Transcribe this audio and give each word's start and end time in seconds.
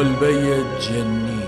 کلبه 0.00 0.64
جنی 0.80 1.42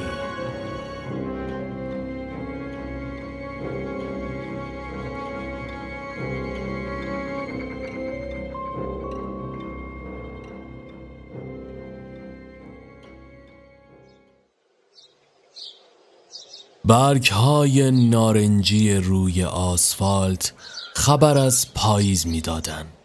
برگ 16.84 17.26
های 17.26 17.90
نارنجی 17.90 18.94
روی 18.94 19.44
آسفالت 19.44 20.52
خبر 20.94 21.38
از 21.38 21.74
پاییز 21.74 22.26
می‌دادند. 22.26 23.01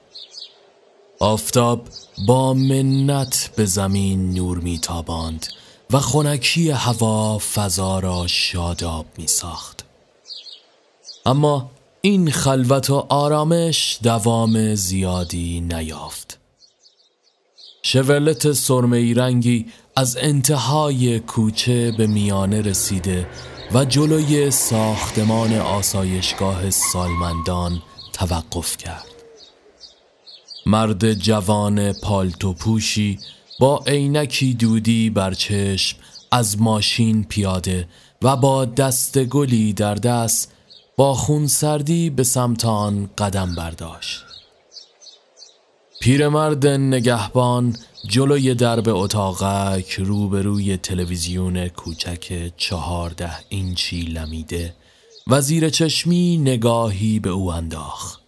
آفتاب 1.20 1.88
با 2.28 2.54
منت 2.54 3.52
به 3.56 3.66
زمین 3.66 4.34
نور 4.34 4.58
میتاباند 4.58 5.48
و 5.92 6.00
خنکی 6.00 6.70
هوا 6.70 7.38
فضا 7.38 8.00
را 8.00 8.28
شاداب 8.28 9.06
می 9.18 9.28
ساخت. 9.28 9.86
اما 11.26 11.72
این 12.02 12.32
خلوت 12.32 12.90
و 12.90 13.06
آرامش 13.10 14.00
دوام 14.04 14.76
زیادی 14.76 15.62
نیافت. 15.62 16.38
شولت 17.82 18.52
سرمه 18.52 19.14
رنگی 19.14 19.66
از 19.96 20.18
انتهای 20.22 21.20
کوچه 21.20 21.92
به 21.98 22.08
میانه 22.08 22.62
رسیده 22.62 23.28
و 23.74 23.86
جلوی 23.86 24.52
ساختمان 24.52 25.54
آسایشگاه 25.54 26.70
سالمندان 26.70 27.82
توقف 28.14 28.78
کرد. 28.78 29.17
مرد 30.68 31.14
جوان 31.14 31.94
پالتو 31.94 32.54
پوشی 32.54 33.20
با 33.60 33.84
عینکی 33.88 34.54
دودی 34.54 35.10
بر 35.10 35.34
چشم 35.34 35.98
از 36.32 36.62
ماشین 36.62 37.24
پیاده 37.24 37.88
و 38.22 38.36
با 38.36 38.66
دست 38.66 39.24
گلی 39.24 39.74
در 39.74 39.96
دست 39.96 40.54
با 40.98 41.14
خون 41.14 41.48
سردی 41.48 42.10
به 42.10 42.24
سمت 42.24 42.66
آن 42.66 43.10
قدم 43.18 43.56
برداشت. 43.56 44.24
پیرمرد 46.02 46.68
نگهبان 46.68 47.76
جلوی 48.08 48.56
درب 48.56 48.88
اتاقک 48.88 49.92
روبروی 49.92 50.78
تلویزیون 50.78 51.68
کوچک 51.68 52.52
چهارده 52.58 53.32
اینچی 53.50 54.02
لمیده 54.02 54.76
و 55.28 55.42
زیر 55.42 55.70
چشمی 55.70 56.38
نگاهی 56.38 57.20
به 57.20 57.30
او 57.30 57.52
انداخت. 57.52 58.27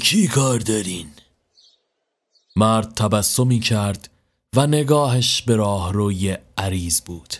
کی 0.00 0.28
کار 0.28 0.58
دارین؟ 0.58 1.06
مرد 2.56 2.94
تبسمی 2.94 3.60
کرد 3.60 4.10
و 4.56 4.66
نگاهش 4.66 5.42
به 5.42 5.56
راهروی 5.56 6.36
عریض 6.58 7.00
بود. 7.00 7.34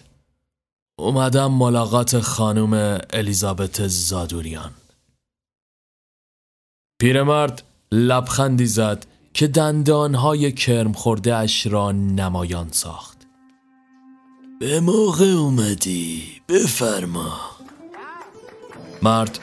اومدم 0.99 1.53
ملاقات 1.53 2.21
خانم 2.21 3.01
الیزابت 3.11 3.87
زادوریان. 3.87 4.73
پیرمرد 7.01 7.63
لبخندی 7.93 8.67
زد 8.67 9.07
که 9.35 9.47
دندانهای 9.47 10.53
کرم 10.53 10.93
خورده 10.93 11.35
اش 11.35 11.67
را 11.67 11.93
نمایان 11.93 12.69
ساخت 12.71 13.19
به 14.61 14.81
موقع 14.81 15.25
اومدی 15.25 16.23
بفرما 16.49 17.41
مرد 19.03 19.39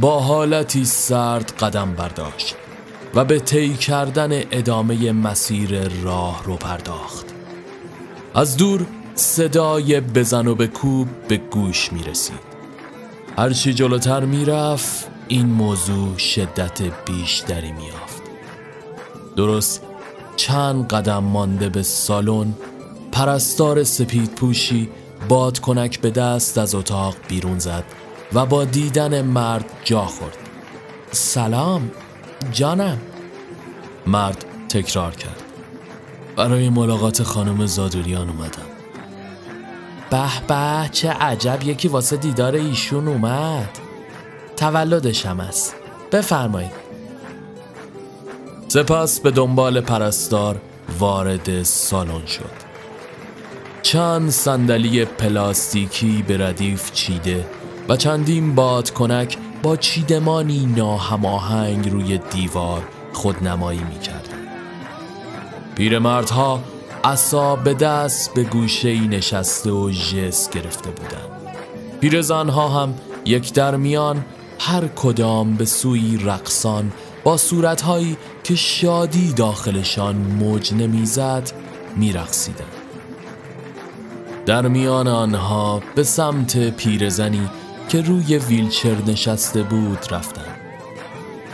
با 0.00 0.20
حالتی 0.20 0.84
سرد 0.84 1.52
قدم 1.60 1.94
برداشت 1.94 2.56
و 3.14 3.24
به 3.24 3.38
طی 3.40 3.74
کردن 3.74 4.42
ادامه 4.50 5.12
مسیر 5.12 5.88
راه 6.02 6.44
رو 6.44 6.56
پرداخت. 6.56 7.26
از 8.34 8.56
دور 8.56 8.86
صدای 9.14 10.00
بزن 10.00 10.46
و 10.46 10.54
بکوب 10.54 11.08
به 11.28 11.36
گوش 11.36 11.92
می 11.92 12.02
رسید 12.02 12.52
هرچی 13.38 13.74
جلوتر 13.74 14.24
می 14.24 14.44
رفت 14.44 15.08
این 15.28 15.46
موضوع 15.46 16.18
شدت 16.18 16.82
بیشتری 16.82 17.72
می 17.72 17.88
درست 19.36 19.82
چند 20.36 20.88
قدم 20.88 21.24
مانده 21.24 21.68
به 21.68 21.82
سالن 21.82 22.54
پرستار 23.12 23.84
سپید 23.84 24.34
پوشی 24.34 24.88
باد 25.28 25.58
کنک 25.58 26.00
به 26.00 26.10
دست 26.10 26.58
از 26.58 26.74
اتاق 26.74 27.14
بیرون 27.28 27.58
زد 27.58 27.84
و 28.34 28.46
با 28.46 28.64
دیدن 28.64 29.22
مرد 29.22 29.64
جا 29.84 30.04
خورد. 30.04 30.36
سلام 31.10 31.90
جانم. 32.52 32.98
مرد 34.06 34.44
تکرار 34.68 35.12
کرد. 35.12 35.42
برای 36.36 36.68
ملاقات 36.68 37.22
خانم 37.22 37.66
زادوریان 37.66 38.28
اومدم. 38.28 38.62
به 40.10 40.46
به 40.48 40.88
چه 40.92 41.10
عجب 41.10 41.58
یکی 41.64 41.88
واسه 41.88 42.16
دیدار 42.16 42.54
ایشون 42.54 43.08
اومد. 43.08 43.78
تولدشم 44.56 45.40
است. 45.40 45.74
بفرمایید. 46.12 46.82
سپس 48.68 49.20
به 49.20 49.30
دنبال 49.30 49.80
پرستار 49.80 50.60
وارد 50.98 51.62
سالن 51.62 52.26
شد. 52.26 52.62
چند 53.82 54.30
صندلی 54.30 55.04
پلاستیکی 55.04 56.24
به 56.28 56.46
ردیف 56.46 56.92
چیده 56.92 57.46
و 57.88 57.96
چندین 57.96 58.54
باد 58.54 58.90
کنک 58.90 59.38
با 59.62 59.76
چیدمانی 59.76 60.66
ناهماهنگ 60.76 61.90
روی 61.90 62.18
دیوار 62.18 62.82
خودنمایی 63.12 63.80
می 63.80 63.98
کرد. 63.98 64.28
پیرمردها 65.74 66.60
اصا 67.04 67.56
به 67.56 67.74
دست 67.74 68.34
به 68.34 68.42
گوشه 68.42 68.88
ای 68.88 69.08
نشسته 69.08 69.70
و 69.70 69.90
جس 69.90 70.50
گرفته 70.50 70.90
بودند. 70.90 71.56
پیرزنها 72.00 72.68
هم 72.68 72.94
یک 73.24 73.52
درمیان 73.52 74.24
هر 74.58 74.86
کدام 74.86 75.54
به 75.54 75.64
سوی 75.64 76.18
رقصان 76.24 76.92
با 77.24 77.36
صورتهایی 77.36 78.16
که 78.44 78.54
شادی 78.54 79.32
داخلشان 79.32 80.16
موج 80.16 80.74
نمی‌زد 80.74 81.52
میرقصیدند 81.96 82.72
در 84.46 84.68
میان 84.68 85.08
آنها 85.08 85.82
به 85.94 86.02
سمت 86.02 86.70
پیرزنی 86.76 87.48
که 87.88 88.00
روی 88.00 88.38
ویلچر 88.38 88.96
نشسته 89.06 89.62
بود 89.62 90.06
رفتند 90.10 90.56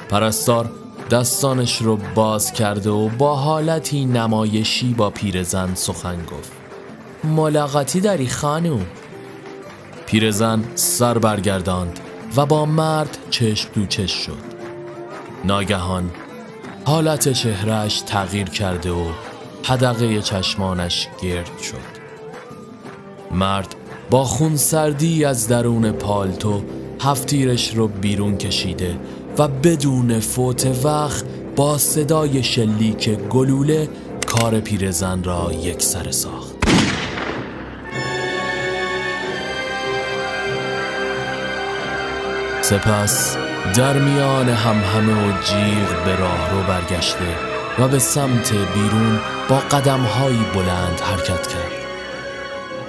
پرستار 0.09 0.71
دستانش 1.11 1.83
رو 1.83 1.99
باز 2.15 2.53
کرده 2.53 2.91
و 2.91 3.09
با 3.09 3.37
حالتی 3.37 4.07
نمایشی 4.07 4.95
با 4.95 5.11
پیرزن 5.11 5.75
سخن 5.75 6.17
گفت. 6.25 6.53
ملاقاتی 7.25 8.01
داری 8.01 8.29
خانوم؟ 8.29 8.87
پیرزن 10.07 10.65
سر 10.75 11.19
برگرداند 11.19 12.01
و 12.37 12.47
با 12.47 12.65
مرد 12.67 13.19
چشم 13.31 13.69
دو 13.75 13.87
چشم 13.87 14.23
شد. 14.23 14.59
ناگهان 15.45 16.11
حالت 16.85 17.33
چهرش 17.33 18.01
تغییر 18.01 18.49
کرده 18.49 18.91
و 18.91 19.05
حدقه 19.65 20.23
چشمانش 20.23 21.09
گرد 21.23 21.59
شد. 21.59 21.99
مرد 23.31 23.75
با 24.11 24.25
خونسردی 24.25 25.25
از 25.25 25.49
درون 25.49 25.93
پالتو 25.93 26.63
هفتیرش 27.01 27.75
رو 27.75 27.89
بیرون 27.89 28.37
کشیده 28.37 28.97
و 29.39 29.49
بدون 29.49 30.21
فوت 30.21 30.85
وقت 30.85 31.25
با 31.57 31.79
صدای 31.79 32.43
شلیک 32.43 33.11
گلوله 33.11 33.89
کار 34.27 34.61
پیرزن 34.61 35.23
را 35.23 35.53
یک 35.63 35.83
سر 35.83 36.11
ساخت. 36.11 36.55
سپس 42.63 43.37
در 43.75 43.99
میان 43.99 44.49
همهمه 44.49 45.29
و 45.29 45.43
جیغ 45.43 46.05
به 46.05 46.17
راه 46.17 46.51
رو 46.51 46.63
برگشته 46.63 47.37
و 47.79 47.89
به 47.89 47.99
سمت 47.99 48.53
بیرون 48.75 49.21
با 49.49 49.57
قدمهایی 49.57 50.45
بلند 50.55 51.01
حرکت 51.01 51.47
کرد. 51.47 51.78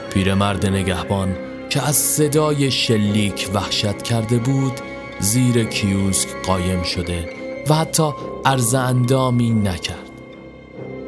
پیرمرد 0.10 0.66
نگهبان 0.66 1.36
که 1.70 1.88
از 1.88 1.96
صدای 1.96 2.72
شلیک 2.72 3.50
وحشت 3.54 4.02
کرده 4.02 4.38
بود 4.38 4.74
زیر 5.20 5.64
کیوسک 5.64 6.28
قایم 6.46 6.84
شده 6.84 7.30
و 7.70 7.74
حتی 7.74 8.12
عرض 8.46 8.74
اندامی 8.74 9.50
نکرد. 9.50 10.10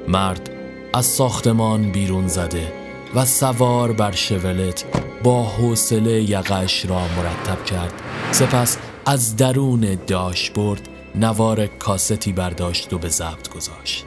مرد 0.07 0.49
از 0.93 1.05
ساختمان 1.05 1.91
بیرون 1.91 2.27
زده 2.27 2.73
و 3.15 3.25
سوار 3.25 3.91
بر 3.91 4.11
شولت 4.11 4.85
با 5.23 5.43
حوصله 5.43 6.29
یقش 6.29 6.85
را 6.85 6.99
مرتب 6.99 7.65
کرد. 7.65 7.93
سپس 8.31 8.77
از 9.05 9.35
درون 9.35 9.97
داشبورد 10.07 10.89
نوار 11.15 11.65
کاستی 11.65 12.33
برداشت 12.33 12.93
و 12.93 12.97
به 12.97 13.09
ضبط 13.09 13.49
گذاشت. 13.49 14.05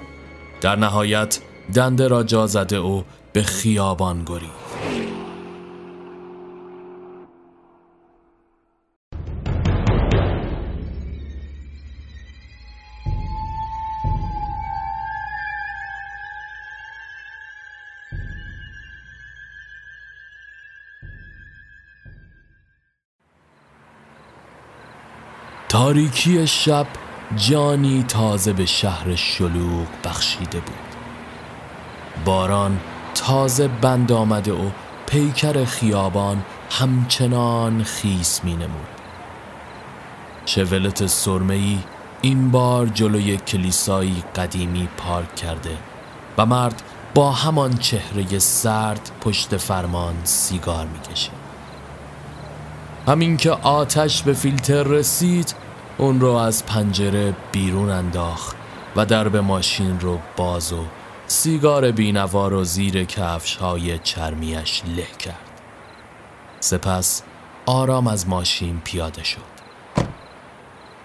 در 0.60 0.76
نهایت 0.76 1.38
دنده 1.74 2.08
را 2.08 2.22
جا 2.22 2.46
زده 2.46 2.78
و 2.78 3.02
به 3.34 3.42
خیابان 3.42 4.24
گری. 4.24 4.50
تاریکی 25.68 26.46
شب 26.46 26.86
جانی 27.36 28.04
تازه 28.08 28.52
به 28.52 28.66
شهر 28.66 29.14
شلوغ 29.14 29.86
بخشیده 30.04 30.60
بود. 30.60 30.74
باران 32.24 32.80
تازه 33.14 33.68
بند 33.68 34.12
آمده 34.12 34.52
و 34.52 34.70
پیکر 35.06 35.64
خیابان 35.64 36.44
همچنان 36.70 37.82
خیس 37.82 38.40
می 38.44 38.54
نمود 38.54 38.88
شولت 40.46 41.06
سرمهی 41.06 41.78
این 42.22 42.50
بار 42.50 42.86
جلوی 42.86 43.36
کلیسایی 43.36 44.24
قدیمی 44.36 44.88
پارک 44.96 45.34
کرده 45.34 45.78
و 46.38 46.46
مرد 46.46 46.82
با 47.14 47.32
همان 47.32 47.76
چهره 47.76 48.38
سرد 48.38 49.10
پشت 49.20 49.56
فرمان 49.56 50.14
سیگار 50.24 50.86
می‌کشید 50.86 51.44
همین 53.08 53.36
که 53.36 53.50
آتش 53.50 54.22
به 54.22 54.32
فیلتر 54.32 54.82
رسید 54.82 55.54
اون 55.98 56.20
رو 56.20 56.30
از 56.30 56.66
پنجره 56.66 57.34
بیرون 57.52 57.90
انداخت 57.90 58.56
و 58.96 59.06
درب 59.06 59.36
ماشین 59.36 60.00
رو 60.00 60.18
باز 60.36 60.72
و 60.72 60.84
سیگار 61.34 61.90
بینوار 61.90 62.52
و 62.52 62.64
زیر 62.64 63.04
کفش 63.04 63.56
های 63.56 63.98
چرمیش 63.98 64.82
له 64.96 65.06
کرد. 65.18 65.60
سپس 66.60 67.22
آرام 67.66 68.06
از 68.06 68.28
ماشین 68.28 68.80
پیاده 68.84 69.24
شد. 69.24 69.54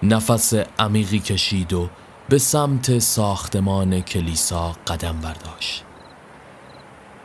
نفس 0.04 0.54
عمیقی 0.80 1.20
کشید 1.20 1.74
و 1.74 1.90
به 2.30 2.38
سمت 2.38 3.00
ساختمان 3.00 4.02
کلیسا 4.02 4.76
قدم 4.88 5.22
برداشت. 5.22 5.84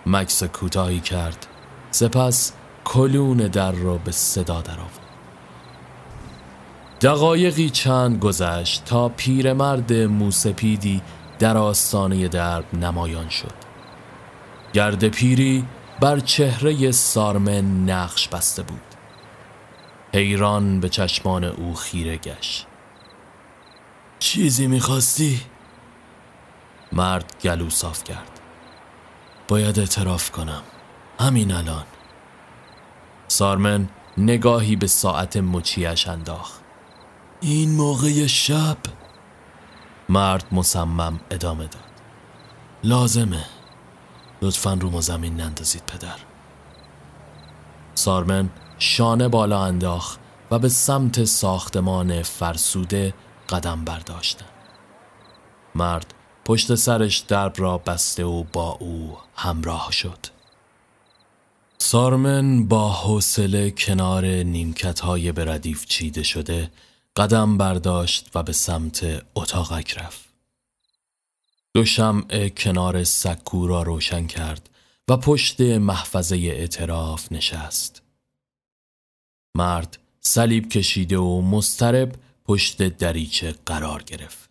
مکس 0.06 0.42
کوتاهی 0.42 1.00
کرد 1.00 1.46
سپس 1.90 2.52
کلون 2.84 3.36
در 3.36 3.72
را 3.72 3.98
به 3.98 4.12
صدا 4.12 4.60
درآورد. 4.60 5.00
دقایقی 7.00 7.70
چند 7.70 8.18
گذشت 8.18 8.84
تا 8.84 9.08
پیرمرد 9.08 9.92
موسپیدی 9.92 11.02
در 11.38 11.56
آستانه 11.56 12.28
درب 12.28 12.74
نمایان 12.74 13.28
شد. 13.28 13.52
گرد 14.72 15.08
پیری 15.08 15.64
بر 16.00 16.20
چهره 16.20 16.92
سارمن 16.92 17.90
نقش 17.90 18.28
بسته 18.28 18.62
بود. 18.62 18.80
حیران 20.14 20.80
به 20.80 20.88
چشمان 20.88 21.44
او 21.44 21.74
خیره 21.74 22.16
گشت. 22.16 22.66
چیزی 24.18 24.66
می‌خواستی؟ 24.66 25.40
مرد 26.92 27.34
گلو 27.42 27.70
صاف 27.70 28.04
کرد. 28.04 28.40
باید 29.48 29.78
اعتراف 29.78 30.30
کنم. 30.30 30.62
همین 31.20 31.52
الان. 31.52 31.84
سارمن 33.28 33.88
نگاهی 34.18 34.76
به 34.76 34.86
ساعت 34.86 35.36
مچیش 35.36 36.08
انداخت. 36.08 36.60
این 37.40 37.70
موقع 37.70 38.26
شب 38.26 38.76
مرد 40.08 40.44
مصمم 40.52 41.20
ادامه 41.30 41.66
داد. 41.66 41.82
لازمه. 42.84 43.44
لطفا 44.42 44.74
رو 44.74 45.00
زمین 45.00 45.36
نندازید 45.36 45.82
پدر. 45.86 46.16
سارمن 47.94 48.50
شانه 48.78 49.28
بالا 49.28 49.64
انداخت 49.64 50.20
و 50.50 50.58
به 50.58 50.68
سمت 50.68 51.24
ساختمان 51.24 52.22
فرسوده 52.22 53.14
قدم 53.48 53.84
برداشتن. 53.84 54.46
مرد 55.74 56.14
پشت 56.44 56.74
سرش 56.74 57.18
درب 57.18 57.52
را 57.56 57.78
بسته 57.78 58.24
و 58.24 58.44
با 58.52 58.70
او 58.80 59.16
همراه 59.36 59.92
شد. 59.92 60.18
سارمن 61.78 62.66
با 62.66 62.92
حوصله 62.92 63.70
کنار 63.70 64.24
نیمکت 64.26 65.00
های 65.00 65.32
به 65.32 65.44
ردیف 65.44 65.86
چیده 65.86 66.22
شده 66.22 66.70
قدم 67.16 67.58
برداشت 67.58 68.30
و 68.34 68.42
به 68.42 68.52
سمت 68.52 69.26
اتاقک 69.34 69.98
رفت. 69.98 70.28
دو 71.74 71.84
شمع 71.84 72.48
کنار 72.48 73.04
سکو 73.04 73.66
را 73.66 73.82
روشن 73.82 74.26
کرد 74.26 74.70
و 75.08 75.16
پشت 75.16 75.60
محفظه 75.60 76.36
اعتراف 76.36 77.32
نشست. 77.32 78.02
مرد 79.54 79.98
صلیب 80.20 80.68
کشیده 80.68 81.18
و 81.18 81.40
مسترب 81.40 82.16
پشت 82.44 82.82
دریچه 82.82 83.52
قرار 83.66 84.02
گرفت. 84.02 84.50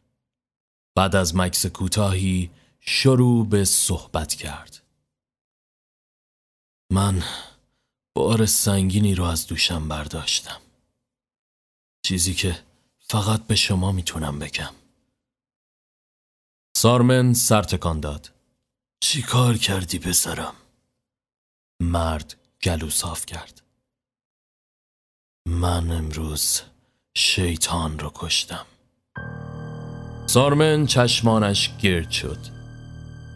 بعد 0.96 1.16
از 1.16 1.36
مکس 1.36 1.66
کوتاهی 1.66 2.50
شروع 2.80 3.48
به 3.48 3.66
صحبت 3.66 4.34
کرد. 4.34 4.82
من 6.92 7.24
بار 8.16 8.46
سنگینی 8.46 9.16
رو 9.16 9.24
از 9.24 9.48
دوشم 9.48 9.88
برداشتم. 9.88 10.63
چیزی 12.06 12.34
که 12.34 12.60
فقط 13.00 13.48
به 13.48 13.56
شما 13.56 13.92
می‌تونم 13.92 14.40
بگم. 14.40 14.74
سارمن 16.78 17.34
سرتکان 17.34 18.00
داد. 18.00 18.32
چی 19.00 19.22
کار 19.22 19.58
کردی 19.58 20.00
پسرم؟ 20.00 20.56
مرد 21.80 22.36
گلو 22.64 22.90
صاف 22.90 23.26
کرد. 23.26 23.62
من 25.46 25.92
امروز 25.92 26.62
شیطان 27.18 28.00
رو 28.00 28.12
کشتم. 28.16 28.66
سارمن 30.26 30.86
چشمانش 30.86 31.78
گرد 31.78 32.12
شد. 32.12 32.40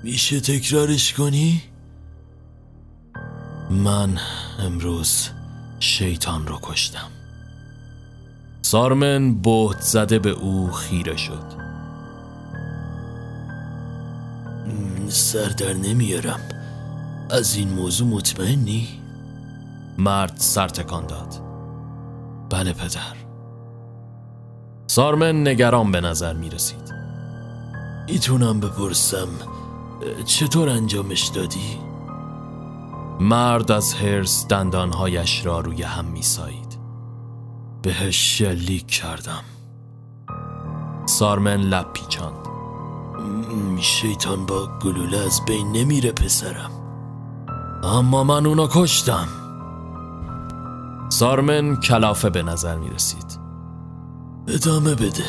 میشه 0.04 0.40
تکرارش 0.40 1.14
کنی؟ 1.14 1.64
من 3.70 4.20
امروز 4.60 5.30
شیطان 5.80 6.48
رو 6.48 6.60
کشتم. 6.62 7.17
سارمن 8.68 9.36
بهت 9.36 9.82
زده 9.82 10.20
به 10.20 10.30
او 10.30 10.72
خیره 10.72 11.18
شد. 11.18 11.44
سر 15.08 15.50
در 15.50 15.74
نمیارم. 15.74 16.40
از 17.30 17.56
این 17.56 17.70
موضوع 17.70 18.08
مطمئنی؟ 18.08 18.88
مرد 19.98 20.34
سر 20.36 20.68
تکان 20.68 21.06
داد. 21.06 21.34
بله 22.50 22.74
پدر. 22.74 23.16
سارمن 24.88 25.48
نگران 25.48 25.92
به 25.92 26.02
نظر 26.02 26.34
می 26.34 26.50
رسید 26.50 26.94
می‌تونم 28.08 28.60
بپرسم 28.60 29.30
چطور 30.26 30.70
انجامش 30.70 31.28
دادی؟ 31.28 31.78
مرد 33.20 33.72
از 33.72 33.94
هرس 33.94 34.48
دندانهایش 34.48 35.46
را 35.46 35.60
روی 35.60 35.84
هم 35.84 36.06
می 36.06 36.24
بهش 37.88 38.38
شلیک 38.38 38.88
کردم. 38.88 39.44
سارمن 41.06 41.62
لب 41.62 41.94
پیچاند. 41.94 42.48
شیطان 43.80 44.46
با 44.46 44.68
گلوله 44.82 45.18
از 45.18 45.42
بین 45.46 45.72
نمیره 45.72 46.12
پسرم. 46.12 46.72
اما 47.84 48.24
من 48.24 48.46
اونو 48.46 48.68
کشتم. 48.72 49.28
سارمن 51.10 51.76
کلافه 51.76 52.30
به 52.30 52.44
نظر 52.44 52.76
می 52.76 52.90
رسید 52.90 53.40
ادامه 54.48 54.96
بده. 54.96 55.26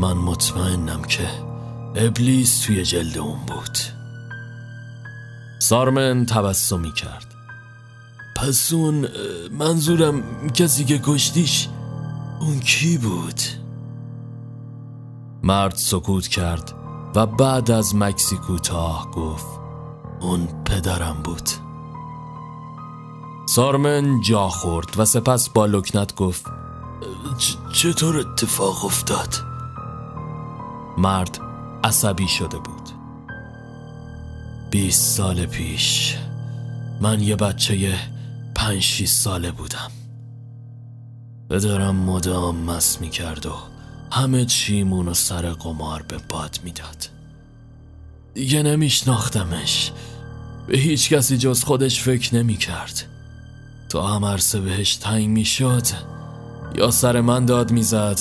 من 0.00 0.12
مطمئنم 0.12 1.02
که 1.02 1.28
ابلیس 1.94 2.62
توی 2.66 2.82
جلد 2.82 3.18
اون 3.18 3.38
بود. 3.46 3.78
سارمن 5.58 6.26
تبسمی 6.26 6.92
کرد. 6.92 7.31
پس 8.42 8.72
اون 8.72 9.08
منظورم 9.50 10.22
کسی 10.48 10.84
که 10.84 11.00
کشتیش 11.04 11.68
اون 12.40 12.60
کی 12.60 12.98
بود؟ 12.98 13.40
مرد 15.42 15.74
سکوت 15.76 16.28
کرد 16.28 16.72
و 17.14 17.26
بعد 17.26 17.70
از 17.70 17.96
مکسی 17.96 18.36
کوتاه 18.36 19.10
گفت 19.10 19.46
اون 20.20 20.48
پدرم 20.64 21.16
بود 21.24 21.50
سارمن 23.48 24.20
جا 24.20 24.48
خورد 24.48 24.88
و 24.96 25.04
سپس 25.04 25.48
با 25.48 25.66
لکنت 25.66 26.14
گفت 26.14 26.46
چطور 27.72 28.18
اتفاق 28.18 28.84
افتاد؟ 28.84 29.34
مرد 30.98 31.40
عصبی 31.84 32.28
شده 32.28 32.58
بود 32.58 32.88
بیست 34.70 35.16
سال 35.16 35.46
پیش 35.46 36.16
من 37.00 37.20
یه 37.20 37.36
بچه 37.36 37.94
پنج 38.62 38.82
شیست 38.82 39.22
ساله 39.22 39.50
بودم. 39.50 39.90
پدرم 41.50 41.96
مدام 41.96 42.56
مست 42.56 43.00
می 43.00 43.10
کرد 43.10 43.46
و 43.46 43.52
همه 44.12 44.44
چیمون 44.44 45.08
و 45.08 45.14
سر 45.14 45.50
قمار 45.50 46.02
به 46.02 46.16
باد 46.28 46.60
می‌داد. 46.64 47.08
دیگه 48.34 48.62
نمیشناختمش. 48.62 49.92
به 50.66 50.78
هیچ 50.78 51.12
کسی 51.12 51.38
جز 51.38 51.64
خودش 51.64 52.00
فکر 52.00 52.34
نمی 52.34 52.56
کرد 52.56 53.02
تا 53.88 54.06
هم 54.06 54.24
عرصه 54.24 54.60
بهش 54.60 54.96
تنگ 54.96 55.28
می 55.28 55.44
شد 55.44 55.86
یا 56.74 56.90
سر 56.90 57.20
من 57.20 57.46
داد 57.46 57.70
می‌زد 57.70 58.20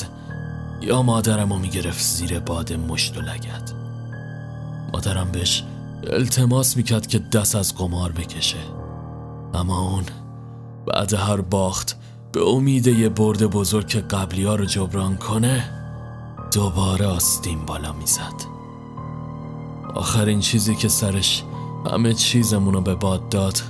یا 0.82 1.02
مادرم 1.02 1.54
رو 1.54 1.60
می‌گرفت 1.60 2.04
زیر 2.04 2.40
باد 2.40 2.74
مشت 2.74 3.18
و 3.18 3.22
لگد. 3.22 3.72
مادرم 4.94 5.32
بهش 5.32 5.64
التماس 6.08 6.78
می‌کرد 6.78 7.08
که 7.08 7.20
دست 7.20 7.56
از 7.56 7.76
قمار 7.76 8.12
بکشه. 8.12 8.60
اما 9.54 9.80
اون 9.80 10.04
بعد 10.88 11.14
هر 11.14 11.42
باخت 11.42 11.98
به 12.32 12.42
امید 12.44 12.88
یه 12.88 13.10
برد 13.10 13.46
بزرگ 13.46 13.88
که 13.88 14.00
قبلی 14.00 14.44
ها 14.44 14.56
رو 14.56 14.66
جبران 14.66 15.18
کنه 15.18 15.70
دوباره 16.54 17.08
آستین 17.08 17.66
بالا 17.66 17.94
می‌زد. 17.94 18.52
آخرین 19.96 20.40
چیزی 20.40 20.76
که 20.76 20.88
سرش 20.88 21.44
همه 21.92 22.14
چیزمون 22.14 22.74
رو 22.74 22.82
به 22.82 22.96
باد 22.96 23.30
داد 23.30 23.62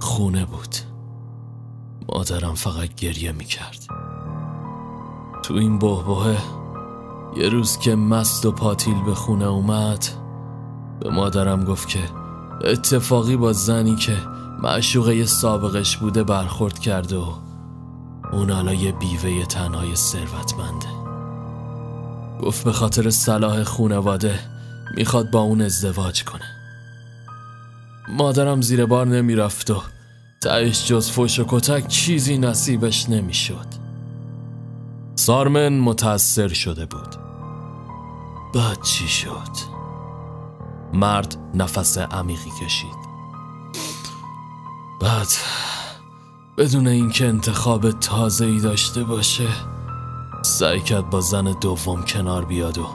خونه 0.00 0.44
بود. 0.44 0.76
مادرم 2.08 2.54
فقط 2.54 2.94
گریه 2.94 3.32
می‌کرد. 3.32 3.86
تو 5.42 5.54
این 5.54 5.78
بهبهه 5.78 6.36
یه 7.36 7.48
روز 7.48 7.78
که 7.78 7.96
مست 7.96 8.46
و 8.46 8.52
پاتیل 8.52 9.02
به 9.02 9.14
خونه 9.14 9.46
اومد 9.46 10.06
به 11.00 11.10
مادرم 11.10 11.64
گفت 11.64 11.88
که 11.88 12.00
اتفاقی 12.64 13.36
با 13.36 13.52
زنی 13.52 13.96
که 13.96 14.16
معشوقه 14.62 15.26
سابقش 15.26 15.96
بوده 15.96 16.24
برخورد 16.24 16.78
کرده 16.78 17.16
و 17.16 17.32
اون 18.32 18.50
حالا 18.50 18.74
یه 18.74 18.92
بیوه 18.92 19.44
تنهای 19.44 19.96
ثروتمنده. 19.96 20.86
گفت 22.42 22.64
به 22.64 22.72
خاطر 22.72 23.10
صلاح 23.10 23.62
خونواده 23.64 24.40
می‌خواد 24.96 25.30
با 25.30 25.40
اون 25.40 25.62
ازدواج 25.62 26.24
کنه. 26.24 26.44
مادرم 28.08 28.60
زیر 28.60 28.86
بار 28.86 29.06
نمی‌رفت 29.06 29.70
و 29.70 29.82
تایش 30.40 30.86
جز 30.86 31.10
فوش 31.10 31.38
و 31.38 31.44
کتک 31.48 31.88
چیزی 31.88 32.38
نصیبش 32.38 33.08
نمی‌شد. 33.08 33.66
سارمن 35.14 35.78
متأثر 35.78 36.48
شده 36.48 36.86
بود. 36.86 37.16
بعد 38.54 38.82
چی 38.82 39.08
شد؟ 39.08 39.76
مرد 40.92 41.36
نفس 41.54 41.98
عمیقی 41.98 42.50
کشید. 42.60 43.05
بعد 45.06 45.28
بدون 46.58 46.88
اینکه 46.88 47.26
انتخاب 47.26 47.90
تازه 47.90 48.44
ای 48.44 48.60
داشته 48.60 49.04
باشه 49.04 49.48
سعی 50.42 50.80
کرد 50.80 51.10
با 51.10 51.20
زن 51.20 51.54
دوم 51.60 52.04
کنار 52.04 52.44
بیاد 52.44 52.78
و 52.78 52.86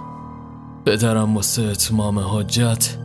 پدرم 0.85 1.35
واسه 1.35 1.61
اتمام 1.61 2.19
حجت 2.19 2.97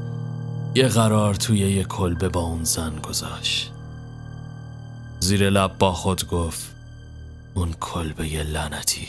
یه 0.75 0.89
قرار 0.89 1.35
توی 1.35 1.59
یه 1.59 1.85
کلبه 1.85 2.29
با 2.29 2.41
اون 2.41 2.65
زن 2.65 2.93
گذاشت. 3.09 3.73
زیر 5.21 5.51
لب 5.51 5.79
با 5.79 5.93
خود 5.93 6.29
گفت 6.29 6.75
اون 7.55 7.73
کلبه 7.81 8.29
یه 8.29 8.43
لعنتی. 8.43 9.07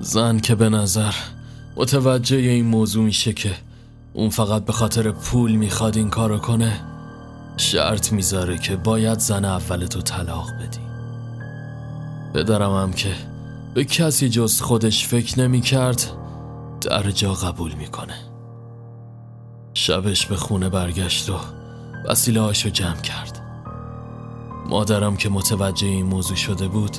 زن 0.00 0.38
که 0.38 0.54
به 0.54 0.68
نظر 0.68 1.14
متوجه 1.76 2.36
این 2.36 2.66
موضوع 2.66 3.04
میشه 3.04 3.32
که 3.32 3.56
اون 4.12 4.30
فقط 4.30 4.64
به 4.64 4.72
خاطر 4.72 5.10
پول 5.10 5.52
می‌خواد 5.52 5.96
این 5.96 6.10
کارو 6.10 6.38
کنه 6.38 6.93
شرط 7.56 8.12
می‌ذاره 8.12 8.58
که 8.58 8.76
باید 8.76 9.18
زن 9.18 9.44
اول 9.44 9.86
تو 9.86 10.00
طلاق 10.00 10.50
بدی. 10.52 10.80
پدرم 12.34 12.74
هم 12.74 12.92
که 12.92 13.14
به 13.74 13.84
کسی 13.84 14.28
جز 14.28 14.60
خودش 14.60 15.06
فکر 15.06 15.40
نمی‌کرد 15.40 16.10
در 16.80 17.10
جا 17.10 17.34
قبول 17.34 17.72
می‌کنه. 17.72 18.14
شبش 19.74 20.26
به 20.26 20.36
خونه 20.36 20.68
برگشت 20.68 21.30
و 21.30 21.34
وسیله 22.08 22.40
هاشو 22.40 22.68
جمع 22.68 23.00
کرد. 23.00 23.40
مادرم 24.68 25.16
که 25.16 25.28
متوجه 25.28 25.86
این 25.86 26.06
موضوع 26.06 26.36
شده 26.36 26.68
بود 26.68 26.96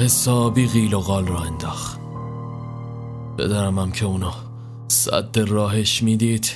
حسابی 0.00 0.68
غیل 0.68 0.94
و 0.94 1.00
غال 1.00 1.26
را 1.26 1.40
انداخت. 1.40 2.00
پدرم 3.38 3.78
هم 3.78 3.92
که 3.92 4.06
اونو 4.06 4.30
صد 4.88 5.38
راهش 5.38 6.02
می‌دید 6.02 6.50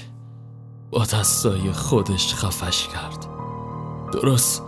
با 0.91 1.05
دستای 1.05 1.73
خودش 1.73 2.35
خفش 2.35 2.89
کرد. 2.89 3.34
درست 4.15 4.63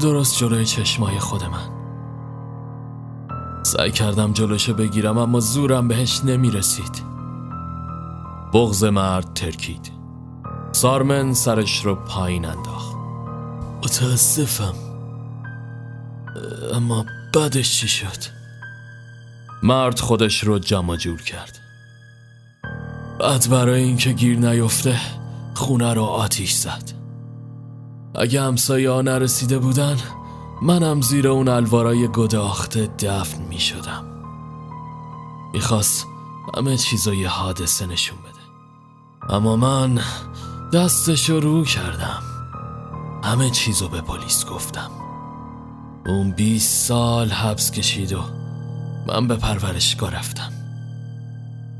درست 0.00 0.38
جلوی 0.38 0.64
چشمای 0.64 1.18
خود 1.18 1.44
من. 1.44 1.82
سعی 3.62 3.90
کردم 3.90 4.32
جلوشو 4.32 4.74
بگیرم 4.74 5.18
اما 5.18 5.40
زورم 5.40 5.88
بهش 5.88 6.20
نمی‌رسید. 6.24 7.02
بغز 8.52 8.84
مرد 8.84 9.34
ترکید. 9.34 9.92
سارمن 10.72 11.32
سرش 11.32 11.84
رو 11.84 11.94
پایین 11.94 12.44
انداخت. 12.44 12.96
متاسفم. 13.84 14.74
اما 16.74 17.04
بعدش 17.34 17.80
چی 17.80 17.88
شد؟ 17.88 18.42
مرد 19.62 20.00
خودش 20.00 20.44
رو 20.44 20.58
جمع 20.58 20.96
جور 20.96 21.22
کرد. 21.22 21.58
بعد 23.20 23.50
برای 23.50 23.82
اینکه 23.82 24.12
گیر 24.12 24.38
نیفته 24.38 24.96
خونه 25.54 25.94
رو 25.94 26.02
آتیش 26.02 26.52
زد. 26.52 27.01
اگه 28.14 28.42
همسایه 28.42 28.90
ها 28.90 29.02
نرسیده 29.02 29.58
بودن 29.58 29.96
منم 30.62 31.00
زیر 31.00 31.28
اون 31.28 31.48
الوارای 31.48 32.08
گداخته 32.08 32.86
دفن 32.86 33.42
می 33.42 33.60
شدم. 33.60 34.04
می‌خواست 35.52 36.06
همه 36.56 36.76
چیزو 36.76 37.14
یه 37.14 37.28
حادثه 37.28 37.86
نشون 37.86 38.18
بده. 38.18 39.34
اما 39.34 39.56
من 39.56 40.00
دستش 40.72 41.30
رو 41.30 41.64
کردم. 41.64 42.22
همه 43.24 43.50
چیزو 43.50 43.88
به 43.88 44.00
پلیس 44.00 44.46
گفتم. 44.46 44.90
اون 46.06 46.30
20 46.30 46.86
سال 46.86 47.28
حبس 47.28 47.70
کشید 47.70 48.12
و 48.12 48.20
من 49.06 49.28
به 49.28 49.36
پرورشگاه 49.36 50.10
رفتم. 50.10 50.52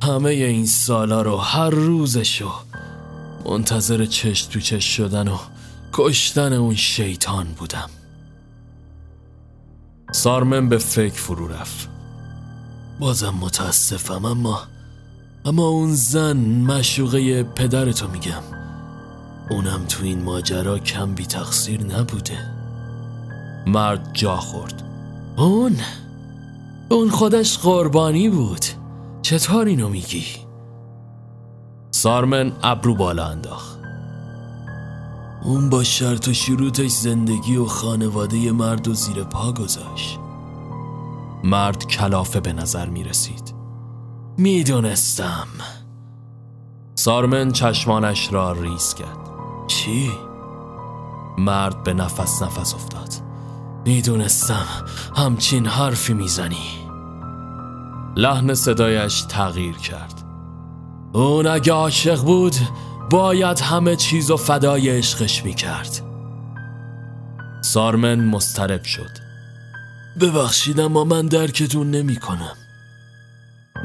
همه 0.03 0.31
این 0.31 0.67
سالا 0.67 1.23
رو 1.23 1.37
هر 1.37 1.71
روزشو 1.71 2.51
منتظر 3.45 4.05
چش 4.05 4.43
تو 4.43 4.61
چش 4.61 4.97
شدن 4.97 5.29
و 5.29 5.37
کشتن 5.93 6.53
اون 6.53 6.75
شیطان 6.75 7.47
بودم. 7.47 7.91
سارمن 10.13 10.69
به 10.69 10.79
فکر 10.79 11.15
فرو 11.15 11.49
رفت. 11.49 11.89
بازم 13.01 13.35
متاسفم 13.41 14.25
اما 14.25 14.63
اما 15.45 15.69
اون 15.69 15.95
زن 15.95 16.37
مشوقه 16.37 17.43
پدرتو 17.43 18.09
میگم. 18.09 18.43
اونم 19.51 19.85
تو 19.89 20.05
این 20.05 20.23
ماجرا 20.23 20.79
کم 20.79 21.15
بی 21.15 21.27
تقصیر 21.27 21.83
نبوده. 21.85 22.39
مرد 23.67 24.11
جا 24.13 24.37
خورد. 24.37 24.83
اون 25.37 25.77
اون 26.89 27.11
خودش 27.11 27.59
قربانی 27.59 28.29
بود. 28.29 28.65
چطور 29.23 29.67
اینو 29.67 29.89
میگی؟ 29.89 30.25
سارمن 31.91 32.53
ابرو 32.63 32.95
بالا 32.95 33.27
انداخت. 33.27 33.82
اون 35.45 35.71
با 35.71 35.85
شرط 35.85 36.29
و 36.29 36.33
شروطش 36.33 36.91
زندگی 36.91 37.57
و 37.57 37.67
خانواده 37.67 38.53
مرد 38.53 38.89
و 38.89 38.95
زیر 38.95 39.25
پا 39.25 39.53
گذاشت. 39.53 40.19
مرد 41.45 41.87
کلافه 41.87 42.41
به 42.41 42.53
نظر 42.53 42.89
می 42.89 43.05
رسید. 43.05 43.55
می‌دونستم 44.39 45.47
سارمن 46.95 47.53
چشمانش 47.53 48.33
را 48.33 48.53
ریز 48.53 48.95
کرد. 48.95 49.31
چی؟ 49.67 50.13
مرد 51.39 51.83
به 51.83 51.95
نفس 51.95 52.43
نفس 52.43 52.75
افتاد. 52.75 53.15
می‌دونستم 53.85 54.67
همچین 55.17 55.67
حرفی 55.67 56.15
می‌زنی 56.15 56.87
لحن 58.17 58.55
صدایش 58.55 59.23
تغییر 59.23 59.77
کرد. 59.77 60.25
اون 61.13 61.47
اگه 61.47 61.73
عاشق 61.73 62.23
بود 62.23 62.55
باید 63.13 63.61
همه 63.61 63.97
چیز 63.97 64.31
و 64.31 64.37
فدای 64.37 64.91
عشقش 64.91 65.45
می‌کرد. 65.45 66.03
سارمن 67.65 68.25
مسترب 68.25 68.85
شد. 68.85 69.11
ببخشید 70.21 70.81
اما 70.81 71.05
من 71.05 71.27
درکتون 71.27 71.91
نمی 71.91 72.17
کنم 72.17 72.57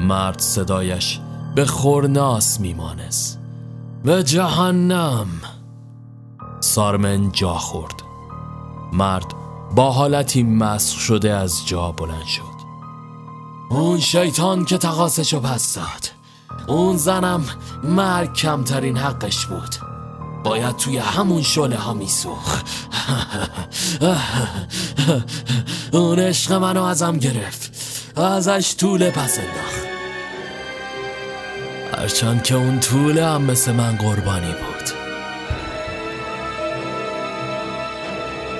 مرد 0.00 0.38
صدایش 0.38 1.20
به 1.54 1.66
خورناس 1.66 2.60
میمانست. 2.60 3.38
به 4.04 4.22
جهنم! 4.22 5.28
سارمن 6.60 7.32
جا 7.32 7.54
خورد. 7.54 8.02
مرد 8.92 9.34
با 9.74 9.92
حالتی 9.92 10.42
مسخ 10.42 10.98
شده 10.98 11.30
از 11.30 11.66
جا 11.66 11.92
بلند 11.92 12.26
شد. 12.26 12.58
اون 13.70 14.00
شیطان 14.00 14.64
که 14.64 14.78
تقاسشو 14.78 15.40
پس 15.40 15.72
اون 16.68 16.96
زنم 16.96 17.44
مرگ 17.84 18.32
کمترین 18.32 18.96
حقش 18.96 19.46
بود. 19.46 19.74
باید 20.44 20.76
توی 20.76 20.98
همون 20.98 21.42
شله 21.42 21.76
ها 21.76 21.94
میسوخ 21.94 22.62
اون 25.92 26.18
عشق 26.18 26.52
منو 26.52 26.82
ازم 26.82 27.18
گرفت. 27.18 27.72
ازش 28.16 28.74
طول 28.76 29.10
پس 29.10 29.38
انداخت. 29.38 29.88
هرچند 31.98 32.42
که 32.42 32.54
اون 32.54 32.80
طول 32.80 33.18
هم 33.18 33.42
مثل 33.42 33.72
من 33.72 33.96
قربانی 33.96 34.52
بود. 34.52 34.90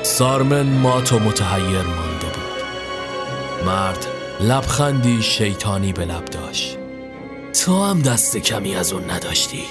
سارمن 0.02 0.62
مات 0.62 1.12
و 1.12 1.18
متحیر 1.18 1.82
مانده 1.82 2.26
بود. 2.26 2.62
مرد 3.66 4.06
لبخندی 4.40 5.22
شیطانی 5.22 5.92
به 5.92 6.04
لب 6.04 6.24
داشت. 6.24 6.87
تو 7.52 7.84
هم 7.84 8.02
دست 8.02 8.36
کمی 8.36 8.74
از 8.74 8.92
اون 8.92 9.10
نداشتی. 9.10 9.62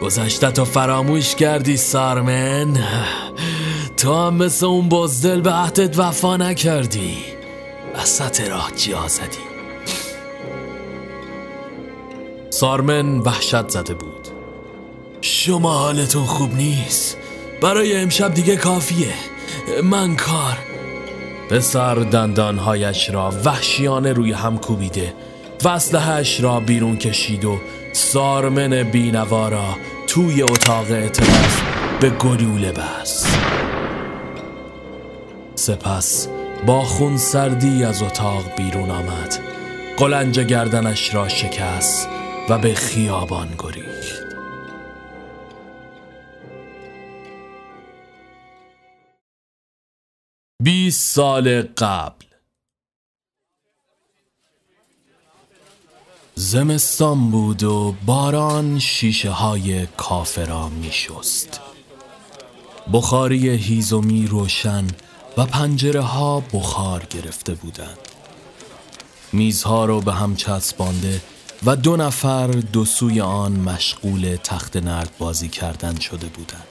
گذشته 0.00 0.50
تو 0.50 0.64
فراموش 0.64 1.34
کردی 1.34 1.76
سارمن. 1.76 2.84
تو 3.96 4.14
هم 4.14 4.34
مثل 4.34 4.66
اون 4.66 4.88
بزدل 4.88 5.40
به 5.40 5.50
عهدت 5.50 5.98
وفا 5.98 6.36
نکردی. 6.36 7.16
وسط 7.96 8.40
راه 8.40 8.70
جا 8.76 9.08
زدی 9.08 9.50
سارمن 12.50 13.18
وحشت 13.18 13.68
زده 13.68 13.94
بود. 13.94 14.28
شما 15.20 15.72
حالتون 15.72 16.24
خوب 16.24 16.54
نیست. 16.54 17.16
برای 17.62 17.96
امشب 17.96 18.34
دیگه 18.34 18.56
کافیه. 18.56 19.14
من 19.84 20.16
کار. 20.16 20.58
پسر 21.50 21.94
دندانهایش 21.94 23.10
را 23.10 23.32
وحشیانه 23.44 24.12
روی 24.12 24.32
هم 24.32 24.58
کوبیده. 24.58 25.14
و 25.64 25.68
اسلحهاش 25.68 26.40
را 26.40 26.60
بیرون 26.60 26.96
کشید 26.96 27.44
و 27.44 27.60
سارمن 27.92 28.82
بینوا 28.82 29.48
را 29.48 29.76
توی 30.06 30.42
اتاق 30.42 30.90
اعتراف 30.90 31.62
به 32.00 32.10
گلوله 32.10 32.72
بست. 32.72 33.38
سپس 35.54 36.28
با 36.66 36.82
خون 36.82 37.16
سردی 37.16 37.84
از 37.84 38.02
اتاق 38.02 38.56
بیرون 38.56 38.90
آمد. 38.90 39.38
قلنج 39.96 40.40
گردنش 40.40 41.14
را 41.14 41.28
شکست 41.28 42.08
و 42.48 42.58
به 42.58 42.74
خیابان 42.74 43.48
گریخت. 43.58 44.20
بیست 50.62 51.14
سال 51.14 51.62
قبل 51.62 52.29
زمستان 56.42 57.30
بود 57.30 57.62
و 57.62 57.94
باران 58.06 58.78
شیشه 58.78 59.30
های 59.30 59.86
کافه 59.86 60.44
را 60.44 60.68
می 60.68 60.92
شست 60.92 61.60
بخاری 62.92 63.48
هیزومی 63.48 64.26
روشن 64.26 64.86
و 65.36 65.46
پنجره 65.46 66.00
ها 66.00 66.40
بخار 66.40 67.06
گرفته 67.10 67.54
بودند 67.54 67.98
میزها 69.32 69.84
رو 69.84 70.00
به 70.00 70.12
هم 70.12 70.36
چسبانده 70.36 71.20
و 71.66 71.76
دو 71.76 71.96
نفر 71.96 72.46
دو 72.46 72.84
سوی 72.84 73.20
آن 73.20 73.52
مشغول 73.52 74.36
تخت 74.44 74.76
نرد 74.76 75.10
بازی 75.18 75.48
کردن 75.48 75.98
شده 75.98 76.26
بودند. 76.26 76.66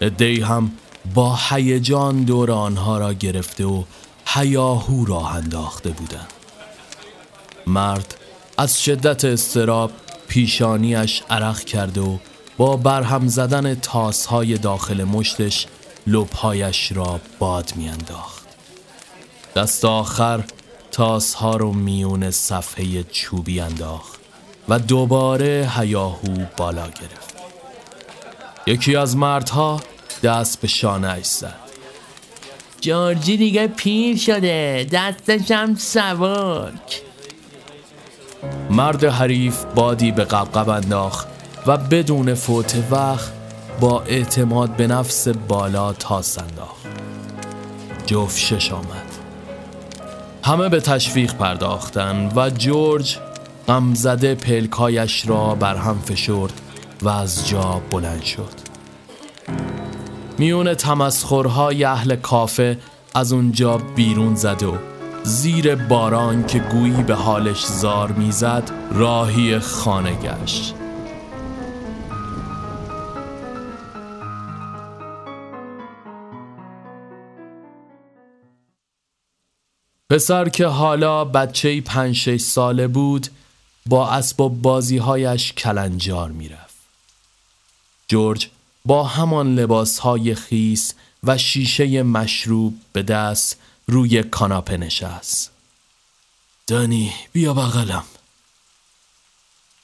ادهی 0.00 0.40
هم 0.40 0.72
با 1.14 1.38
هیجان 1.48 2.22
دور 2.22 2.50
آنها 2.50 2.98
را 2.98 3.12
گرفته 3.12 3.64
و 3.64 3.82
هیاهو 4.26 5.04
راه 5.04 5.34
انداخته 5.36 5.90
بودند. 5.90 6.32
مرد 7.66 8.19
از 8.60 8.82
شدت 8.82 9.24
استراب 9.24 9.90
پیشانیش 10.28 11.22
عرق 11.30 11.60
کرده 11.60 12.00
و 12.00 12.18
با 12.56 12.76
برهم 12.76 13.28
زدن 13.28 13.74
تاسهای 13.74 14.58
داخل 14.58 15.04
مشتش 15.04 15.66
لبهایش 16.06 16.92
را 16.92 17.20
باد 17.38 17.72
میانداخت. 17.76 18.46
دست 19.56 19.84
آخر 19.84 20.44
تاس 20.92 21.34
ها 21.34 21.56
رو 21.56 21.72
میون 21.72 22.30
صفحه 22.30 23.02
چوبی 23.02 23.60
انداخت 23.60 24.20
و 24.68 24.78
دوباره 24.78 25.70
هیاهو 25.78 26.44
بالا 26.56 26.86
گرفت. 26.86 27.34
یکی 28.66 28.96
از 28.96 29.16
مردها 29.16 29.80
دست 30.22 30.60
به 30.60 30.68
شانه 30.68 31.22
زد. 31.22 31.54
جورجی 32.80 33.36
دیگه 33.36 33.66
پیر 33.66 34.16
شده. 34.16 34.86
دستش 34.92 35.50
هم 35.50 35.74
سبک. 35.74 37.09
مرد 38.70 39.04
حریف 39.04 39.64
بادی 39.74 40.12
به 40.12 40.24
قبقب 40.24 40.68
انداخت 40.68 41.28
و 41.66 41.76
بدون 41.76 42.34
فوت 42.34 42.82
وقت 42.90 43.32
با 43.80 44.02
اعتماد 44.02 44.76
به 44.76 44.86
نفس 44.86 45.28
بالا 45.28 45.92
تاس 45.92 46.38
انداخت. 46.38 46.86
جفت 48.06 48.38
شش 48.38 48.72
آمد. 48.72 49.10
همه 50.44 50.68
به 50.68 50.80
تشویق 50.80 51.34
پرداختن 51.34 52.32
و 52.36 52.50
جورج 52.50 53.18
غمزده 53.68 54.34
پلکایش 54.34 55.28
را 55.28 55.54
بر 55.54 55.76
هم 55.76 55.98
فشرد 55.98 56.60
و 57.02 57.08
از 57.08 57.48
جا 57.48 57.82
بلند 57.90 58.22
شد. 58.22 58.60
میون 60.38 60.74
تمسخرهای 60.74 61.84
اهل 61.84 62.16
کافه 62.16 62.78
از 63.14 63.32
اونجا 63.32 63.78
بیرون 63.78 64.34
زد 64.34 64.62
و 64.62 64.89
زیر 65.22 65.74
باران 65.74 66.46
که 66.46 66.58
گویی 66.58 67.02
به 67.02 67.14
حالش 67.14 67.66
زار 67.66 68.12
می‌زد 68.12 68.70
راهی 68.92 69.58
خانه 69.58 70.14
گشت 70.14 70.74
پسر 80.10 80.48
که 80.48 80.66
حالا 80.66 81.24
بچه 81.24 81.80
پنج 81.80 82.14
شش 82.14 82.40
ساله 82.40 82.86
بود 82.86 83.26
با 83.86 84.08
اسباب 84.10 84.62
بازیهایش 84.62 85.52
کلنجار 85.52 86.30
می‌رفت. 86.30 86.76
جورج 88.08 88.48
با 88.84 89.04
همان 89.04 89.54
لباسهای 89.54 90.34
خیس 90.34 90.94
و 91.24 91.38
شیشه 91.38 92.02
مشروب 92.02 92.74
به 92.92 93.02
دست 93.02 93.60
روی 93.90 94.22
کاناپه 94.22 94.76
نشست. 94.76 95.50
دانی 96.66 97.12
بیا 97.32 97.54
بغلم. 97.54 98.04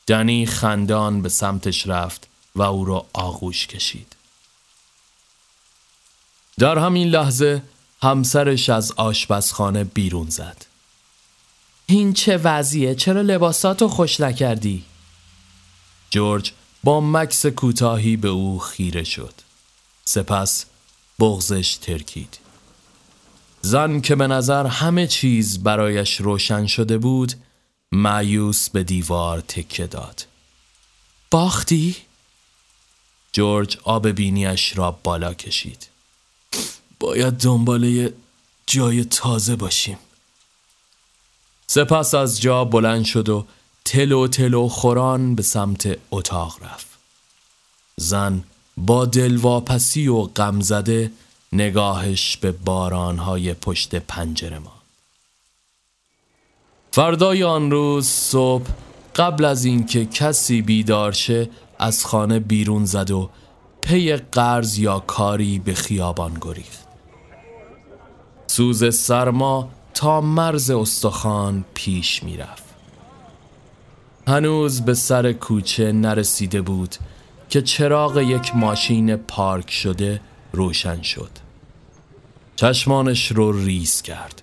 دنی 0.06 0.46
خندان 0.46 1.22
به 1.22 1.28
سمتش 1.28 1.86
رفت 1.86 2.28
و 2.54 2.62
او 2.62 2.84
را 2.84 3.06
آغوش 3.12 3.66
کشید. 3.66 4.16
در 6.58 6.78
همین 6.78 7.08
لحظه 7.08 7.62
همسرش 8.02 8.70
از 8.70 8.92
آشپزخانه 8.92 9.84
بیرون 9.84 10.30
زد 10.30 10.66
این 11.86 12.12
چه 12.12 12.36
وضعیه؟ 12.36 12.94
چرا 12.94 13.20
لباساتو 13.20 13.88
خوش 13.88 14.20
نکردی؟ 14.20 14.84
جورج 16.10 16.52
با 16.84 17.00
مکس 17.00 17.46
کوتاهی 17.46 18.16
به 18.16 18.28
او 18.28 18.58
خیره 18.58 19.04
شد 19.04 19.34
سپس 20.04 20.64
بغزش 21.18 21.74
ترکید 21.74 22.45
زن 23.66 24.00
که 24.00 24.14
به 24.14 24.26
نظر 24.26 24.66
همه 24.66 25.06
چیز 25.06 25.62
برایش 25.62 26.16
روشن 26.20 26.66
شده 26.66 26.98
بود 26.98 27.32
معیوس 27.92 28.70
به 28.70 28.82
دیوار 28.82 29.40
تکه 29.40 29.86
داد. 29.86 30.26
باختی؟ 31.30 31.96
جورج 33.32 33.78
آب 33.84 34.08
بینیش 34.08 34.78
را 34.78 34.98
بالا 35.02 35.34
کشید. 35.34 35.86
باید 37.00 37.34
دنباله 37.34 38.12
جای 38.66 39.04
تازه 39.04 39.56
باشیم. 39.56 39.98
سپس 41.66 42.14
از 42.14 42.40
جا 42.40 42.64
بلند 42.64 43.04
شد 43.04 43.28
و 43.28 43.46
تلو 43.84 44.28
تلو 44.28 44.68
خوران 44.68 45.34
به 45.34 45.42
سمت 45.42 45.98
اتاق 46.10 46.62
رفت. 46.62 46.86
زن 47.96 48.44
با 48.76 49.04
دلواپسی 49.04 50.08
و 50.08 50.22
غم 50.22 50.60
زده 50.60 51.10
نگاهش 51.52 52.36
به 52.36 52.52
بارانهای 52.52 53.54
پشت 53.54 53.94
پنجره 53.94 54.58
ما 54.58 54.72
فردای 56.92 57.42
آن 57.44 57.70
روز 57.70 58.06
صبح 58.06 58.66
قبل 59.16 59.44
از 59.44 59.64
اینکه 59.64 60.06
کسی 60.06 60.62
بیدار 60.62 61.12
شه 61.12 61.50
از 61.78 62.06
خانه 62.06 62.38
بیرون 62.38 62.84
زد 62.84 63.10
و 63.10 63.30
پی 63.80 64.16
قرض 64.16 64.78
یا 64.78 64.98
کاری 64.98 65.58
به 65.58 65.74
خیابان 65.74 66.38
گریخت. 66.40 66.86
سوز 68.46 68.94
سرما 68.94 69.68
تا 69.94 70.20
مرز 70.20 70.70
استخوان 70.70 71.64
پیش 71.74 72.22
می‌رفت. 72.22 72.64
هنوز 74.28 74.80
به 74.80 74.94
سر 74.94 75.32
کوچه 75.32 75.92
نرسیده 75.92 76.60
بود 76.60 76.96
که 77.48 77.62
چراغ 77.62 78.16
یک 78.18 78.56
ماشین 78.56 79.16
پارک 79.16 79.70
شده 79.70 80.20
روشن 80.56 81.02
شد. 81.02 81.30
چشمانش 82.56 83.32
رو 83.32 83.64
ریز 83.64 84.02
کرد. 84.02 84.42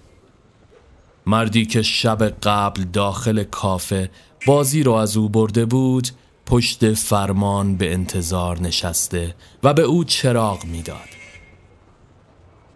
مردی 1.26 1.66
که 1.66 1.82
شب 1.82 2.24
قبل 2.24 2.84
داخل 2.84 3.44
کافه 3.44 4.12
بازی 4.48 4.84
رو 4.84 4.92
از 4.92 5.18
او 5.18 5.30
برده 5.30 5.66
بود 5.66 6.08
پشت 6.46 6.94
فرمان 6.94 7.76
به 7.78 7.94
انتظار 7.94 8.60
نشسته 8.60 9.36
و 9.64 9.74
به 9.74 9.82
او 9.82 10.04
چراغ 10.04 10.66
می‌داد. 10.66 11.10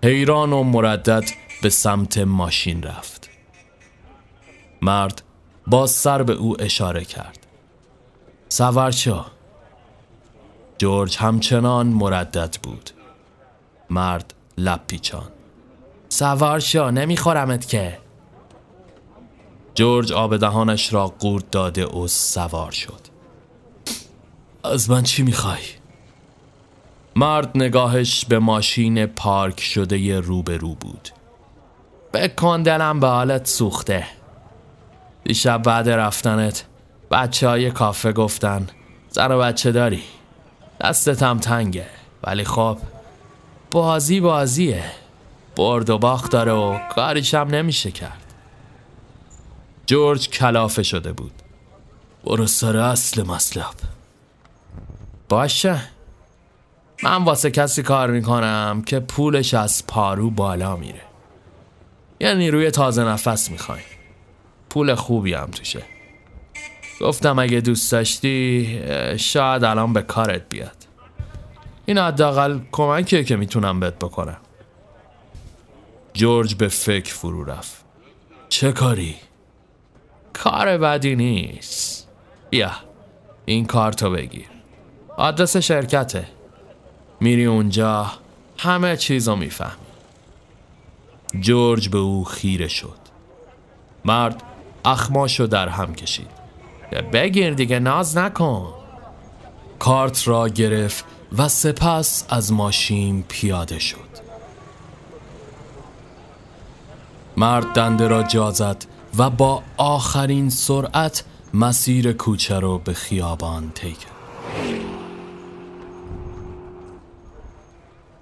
حیران 0.04 0.54
و 0.54 0.64
مردد 0.64 1.24
به 1.62 1.70
سمت 1.70 2.18
ماشین 2.18 2.84
رفت. 2.84 3.30
مرد 4.82 5.22
با 5.68 5.88
سر 5.88 6.24
به 6.24 6.34
او 6.34 6.62
اشاره 6.62 7.06
کرد. 7.06 7.48
سوار 8.50 8.92
جورج 10.78 11.18
همچنان 11.18 11.88
مردد 11.88 12.56
بود. 12.64 12.97
مرد 13.90 14.34
لب 14.58 14.82
پیچان. 14.88 15.32
سوار 16.10 16.60
شو 16.60 16.92
نمیخورمت 16.92 17.68
که. 17.68 17.98
جورج 19.76 20.12
آب 20.12 20.38
دهانش 20.38 20.94
را 20.94 21.08
قورت 21.08 21.52
داده 21.52 21.86
و 21.86 22.08
سوار 22.08 22.72
شد. 22.72 23.02
از 24.64 24.90
من 24.90 25.04
چی 25.04 25.24
می‌خوای؟ 25.24 25.62
مرد 27.16 27.52
نگاهش 27.56 28.26
به 28.26 28.40
ماشین 28.40 29.06
پارک 29.06 29.62
شده 29.62 30.20
روبرو 30.20 30.76
بود. 30.76 31.10
بکن 32.14 32.64
دلم 32.64 33.00
به 33.00 33.08
حالت 33.08 33.48
سوخته. 33.48 34.08
دیشب 35.24 35.62
بعد 35.62 35.90
رفتنت 35.90 36.66
بچه 37.12 37.48
های 37.48 37.72
کافه 37.72 38.12
گفتن 38.12 38.68
زن 39.10 39.32
و 39.32 39.40
بچه 39.40 39.72
داری. 39.72 40.04
دستت 40.82 41.24
هم 41.24 41.40
تنگه. 41.40 41.88
ولی 42.24 42.44
خب 42.44 42.78
بازی 43.72 44.20
بازیه. 44.20 44.84
برد 45.56 45.90
و 45.90 45.98
باخت 45.98 46.32
داره 46.32 46.52
و 46.52 46.80
کاریش 46.96 47.34
هم 47.34 47.48
نمیشه 47.48 47.92
کرد. 47.92 48.24
جورج 49.86 50.30
کلافه 50.30 50.84
شده 50.84 51.14
بود. 51.14 51.32
برو 52.24 52.48
سر 52.48 52.78
اصل 52.78 53.24
مطلب 53.24 53.74
باشه. 55.30 55.80
من 57.04 57.24
واسه 57.24 57.52
کسی 57.52 57.84
کار 57.84 58.12
می‌کنم 58.12 58.84
که 58.86 59.00
پولش 59.00 59.54
از 59.54 59.88
پارو 59.88 60.30
بالا 60.30 60.76
میره. 60.76 61.02
یعنی 62.20 62.52
روی 62.52 62.72
تازه 62.72 63.04
نفس 63.04 63.52
می‌خوای. 63.52 63.82
پول 64.70 64.96
خوبی 64.96 65.34
هم 65.34 65.52
توشه. 65.52 65.84
گفتم 67.02 67.40
اگه 67.40 67.62
دوست 67.62 67.92
داشتی 67.92 68.82
شاید 69.18 69.64
الان 69.64 69.94
به 69.94 70.02
کارت 70.02 70.50
بیاد. 70.50 70.77
این 71.90 71.98
حداقل 71.98 72.60
کمکیه 72.72 73.24
که 73.24 73.36
می‌تونم 73.36 73.80
بهت 73.80 73.96
بکنم. 73.96 74.38
جورج 76.14 76.56
به 76.56 76.68
فکر 76.68 77.14
فرو 77.14 77.44
رفت. 77.44 77.86
چه 78.50 78.72
کاری؟ 78.72 79.16
کار 80.34 80.78
بدی 80.78 81.16
نیست. 81.16 82.08
بیا 82.50 82.72
این 83.46 83.66
کارتو 83.66 84.12
بگیر. 84.12 84.48
آدرس 85.18 85.58
شرکته. 85.58 86.28
میری 87.20 87.46
اونجا 87.46 88.12
همه 88.58 88.98
چیزو 88.98 89.36
می‌فهمی. 89.36 89.72
جورج 91.40 91.90
به 91.90 91.98
او 91.98 92.24
خیره 92.24 92.68
شد. 92.68 92.98
مرد 94.06 94.44
اخماشو 94.86 95.46
در 95.46 95.70
هم 95.70 95.96
کشید. 95.96 96.30
بگیر 97.14 97.54
دیگه 97.54 97.80
ناز 97.80 98.18
نکن. 98.18 98.74
کارت 99.80 100.28
را 100.28 100.50
گرفت 100.50 101.06
و 101.38 101.48
سپس 101.48 102.26
از 102.30 102.54
ماشین 102.54 103.24
پیاده 103.28 103.80
شد. 103.80 103.98
مرد 107.38 107.66
دنده 107.74 108.08
را 108.08 108.24
جازد 108.24 108.86
و 109.18 109.30
با 109.30 109.64
آخرین 109.78 110.50
سرعت 110.50 111.24
مسیر 111.54 112.14
کوچه 112.14 112.60
رو 112.60 112.80
به 112.80 112.94
خیابان 112.94 113.72
کرد. 113.72 114.18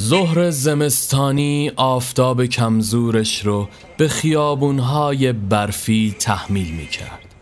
ظهر 0.04 0.50
زمستانی 0.52 1.72
آفتاب 1.76 2.46
کمزورش 2.46 3.46
رو 3.46 3.68
به 3.98 4.08
خیابونهای 4.08 5.34
برفی 5.34 6.16
تحمیل 6.20 6.72
می 6.72 6.88
کرد 6.88 7.36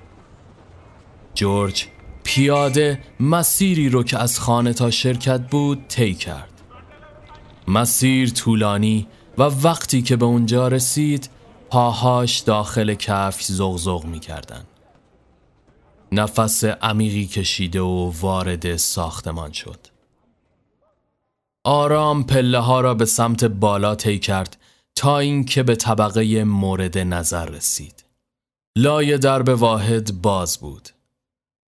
جورج 1.36 1.88
پیاده 2.24 3.00
مسیری 3.20 3.90
رو 3.90 4.04
که 4.04 4.18
از 4.18 4.40
خانه 4.40 4.74
تا 4.74 4.92
شرکت 4.92 5.42
بود 5.50 5.88
طی 5.88 6.14
کرد. 6.14 6.62
مسیر 7.68 8.30
طولانی 8.30 9.08
و 9.38 9.44
وقتی 9.44 10.02
که 10.02 10.16
به 10.16 10.26
اونجا 10.26 10.68
رسید 10.68 11.30
پاهاش 11.70 12.40
داخل 12.40 12.94
کفش 12.94 13.46
زغزغ 13.46 14.06
می 14.06 14.20
کردن. 14.20 14.66
نفس 16.12 16.64
عمیقی 16.64 17.26
کشیده 17.26 17.82
و 17.82 18.12
وارد 18.22 18.76
ساختمان 18.78 19.52
شد. 19.52 19.88
آرام 21.64 22.24
پله 22.24 22.60
ها 22.60 22.82
را 22.82 22.94
به 22.94 23.06
سمت 23.06 23.44
بالا 23.46 23.96
طی 23.96 24.20
کرد 24.20 24.58
تا 24.96 25.20
اینکه 25.20 25.64
به 25.64 25.76
طبقه 25.76 26.44
مورد 26.44 26.98
نظر 26.98 27.46
رسید. 27.46 28.04
لای 28.78 29.18
درب 29.18 29.50
واحد 29.50 30.22
باز 30.22 30.58
بود. 30.58 30.90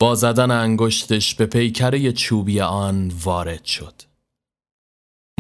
با 0.01 0.15
زدن 0.15 0.51
انگشتش 0.51 1.35
به 1.35 1.47
پیکره 1.47 2.13
چوبی 2.13 2.61
آن 2.61 3.13
وارد 3.25 3.65
شد. 3.65 4.03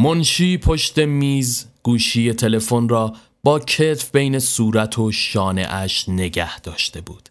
منشی 0.01 0.59
پشت 0.59 0.99
میز 0.99 1.67
گوشی 1.83 2.33
تلفن 2.33 2.89
را 2.89 3.15
با 3.45 3.59
کتف 3.59 4.11
بین 4.11 4.39
صورت 4.39 4.99
و 4.99 5.13
شانه 5.13 5.67
اش 5.71 6.09
نگه 6.09 6.61
داشته 6.61 7.01
بود. 7.01 7.29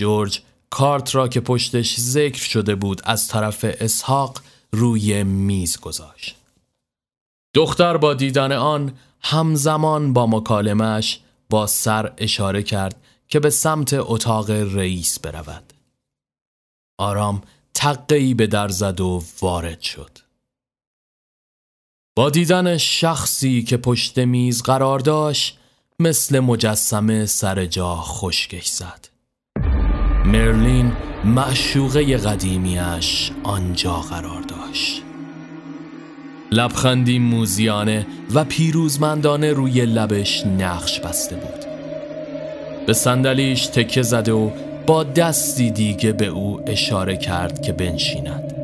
جورج 0.00 0.40
کارت 0.70 1.14
را 1.14 1.28
که 1.28 1.40
پشتش 1.40 2.00
ذکر 2.00 2.42
شده 2.42 2.74
بود 2.74 3.02
از 3.04 3.28
طرف 3.28 3.64
اسحاق 3.80 4.40
روی 4.72 5.22
میز 5.22 5.80
گذاشت. 5.80 6.36
دختر 7.54 7.96
با 7.96 8.14
دیدن 8.14 8.52
آن 8.52 8.92
همزمان 9.20 10.12
با 10.12 10.26
مکالمش 10.26 11.20
با 11.50 11.66
سر 11.66 12.12
اشاره 12.18 12.62
کرد 12.62 13.02
که 13.28 13.40
به 13.40 13.50
سمت 13.50 13.94
اتاق 13.94 14.50
رئیس 14.50 15.18
برود. 15.18 15.71
آرام 16.98 17.42
تقیی 17.74 18.34
به 18.34 18.46
در 18.46 18.68
زد 18.68 19.00
و 19.00 19.22
وارد 19.40 19.80
شد. 19.80 20.18
با 22.16 22.30
دیدن 22.30 22.76
شخصی 22.76 23.62
که 23.62 23.76
پشت 23.76 24.18
میز 24.18 24.62
قرار 24.62 24.98
داشت 24.98 25.58
مثل 25.98 26.40
مجسمه 26.40 27.26
سر 27.26 27.66
جا 27.66 27.96
خشکش 27.96 28.66
زد. 28.66 29.08
مرلین 30.24 30.92
معشوقه 31.24 32.16
قدیمیش 32.16 33.32
آنجا 33.42 33.94
قرار 33.94 34.42
داشت. 34.42 35.02
لبخندی 36.50 37.18
موزیانه 37.18 38.06
و 38.34 38.44
پیروزمندانه 38.44 39.52
روی 39.52 39.86
لبش 39.86 40.46
نقش 40.46 41.00
بسته 41.00 41.36
بود. 41.36 41.64
به 42.86 42.92
صندلیش 42.92 43.66
تکه 43.66 44.02
زده 44.02 44.32
و 44.32 44.50
با 44.86 45.04
دستی 45.04 45.70
دیگه 45.70 46.12
به 46.12 46.26
او 46.26 46.60
اشاره 46.66 47.16
کرد 47.16 47.62
که 47.62 47.72
بنشیند. 47.72 48.54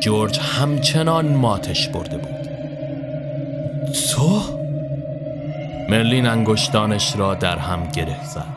جورج 0.00 0.38
همچنان 0.38 1.34
ماتش 1.34 1.88
برده 1.88 2.18
بود. 2.18 2.48
تو؟ 4.10 4.40
مرلین 5.88 6.26
انگشتانش 6.26 7.16
را 7.16 7.34
در 7.34 7.58
هم 7.58 7.86
گره 7.86 8.24
زد. 8.24 8.56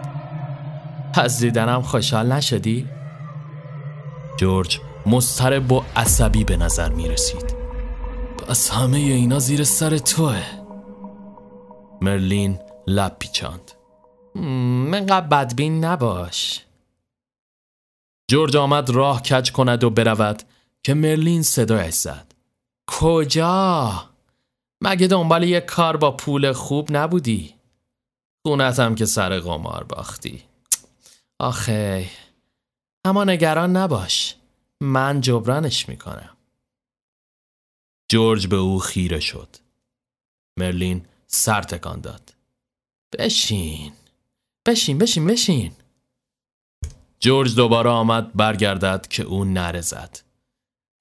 از 1.13 1.39
دیدنم 1.39 1.81
خوشحال 1.81 2.31
نشدی؟ 2.31 2.87
جورج 4.37 4.79
مضطرب 5.05 5.71
و 5.71 5.83
عصبی 5.95 6.43
به 6.43 6.57
نظر 6.57 6.89
می 6.89 7.09
رسید. 7.09 7.55
پس 8.47 8.69
همه 8.69 8.97
اینا 8.97 9.39
زیر 9.39 9.63
سر 9.63 9.97
توه. 9.97 10.41
مرلین 12.01 12.59
لب 12.87 13.15
پیچاند. 13.19 13.71
منقدر 14.35 15.27
بدبین 15.27 15.85
نباش. 15.85 16.65
جورج 18.31 18.57
آمد 18.57 18.89
راه 18.89 19.21
کج 19.21 19.51
کند 19.51 19.83
و 19.83 19.89
برود 19.89 20.43
که 20.83 20.93
مرلین 20.93 21.43
صدایش 21.43 21.93
زد. 21.93 22.33
کجا؟ 22.87 24.09
مگه 24.81 25.07
دنبال 25.07 25.43
یک 25.43 25.65
کار 25.65 25.97
با 25.97 26.11
پول 26.11 26.51
خوب 26.51 26.87
نبودی؟ 26.91 27.55
خونتم 28.45 28.95
که 28.95 29.05
سر 29.05 29.39
قمار 29.39 29.83
باختی. 29.83 30.43
آخه 31.39 32.09
اما 33.05 33.23
نگران 33.23 33.77
نباش. 33.77 34.35
من 34.81 35.21
جبرانش 35.21 35.89
می‌کنم. 35.89 36.37
جورج 38.11 38.47
به 38.47 38.55
او 38.55 38.79
خیره 38.79 39.19
شد. 39.19 39.55
مرلین 40.59 41.05
سر 41.27 41.61
تکان 41.61 42.01
داد. 42.01 42.33
بشین. 43.13 43.93
بشین 44.67 44.97
بشین 44.97 45.27
بشین. 45.27 45.71
جورج 47.19 47.55
دوباره 47.55 47.89
آمد 47.89 48.33
برگردد 48.33 49.07
که 49.09 49.23
او 49.23 49.45
نره 49.45 49.81
زد. 49.81 50.17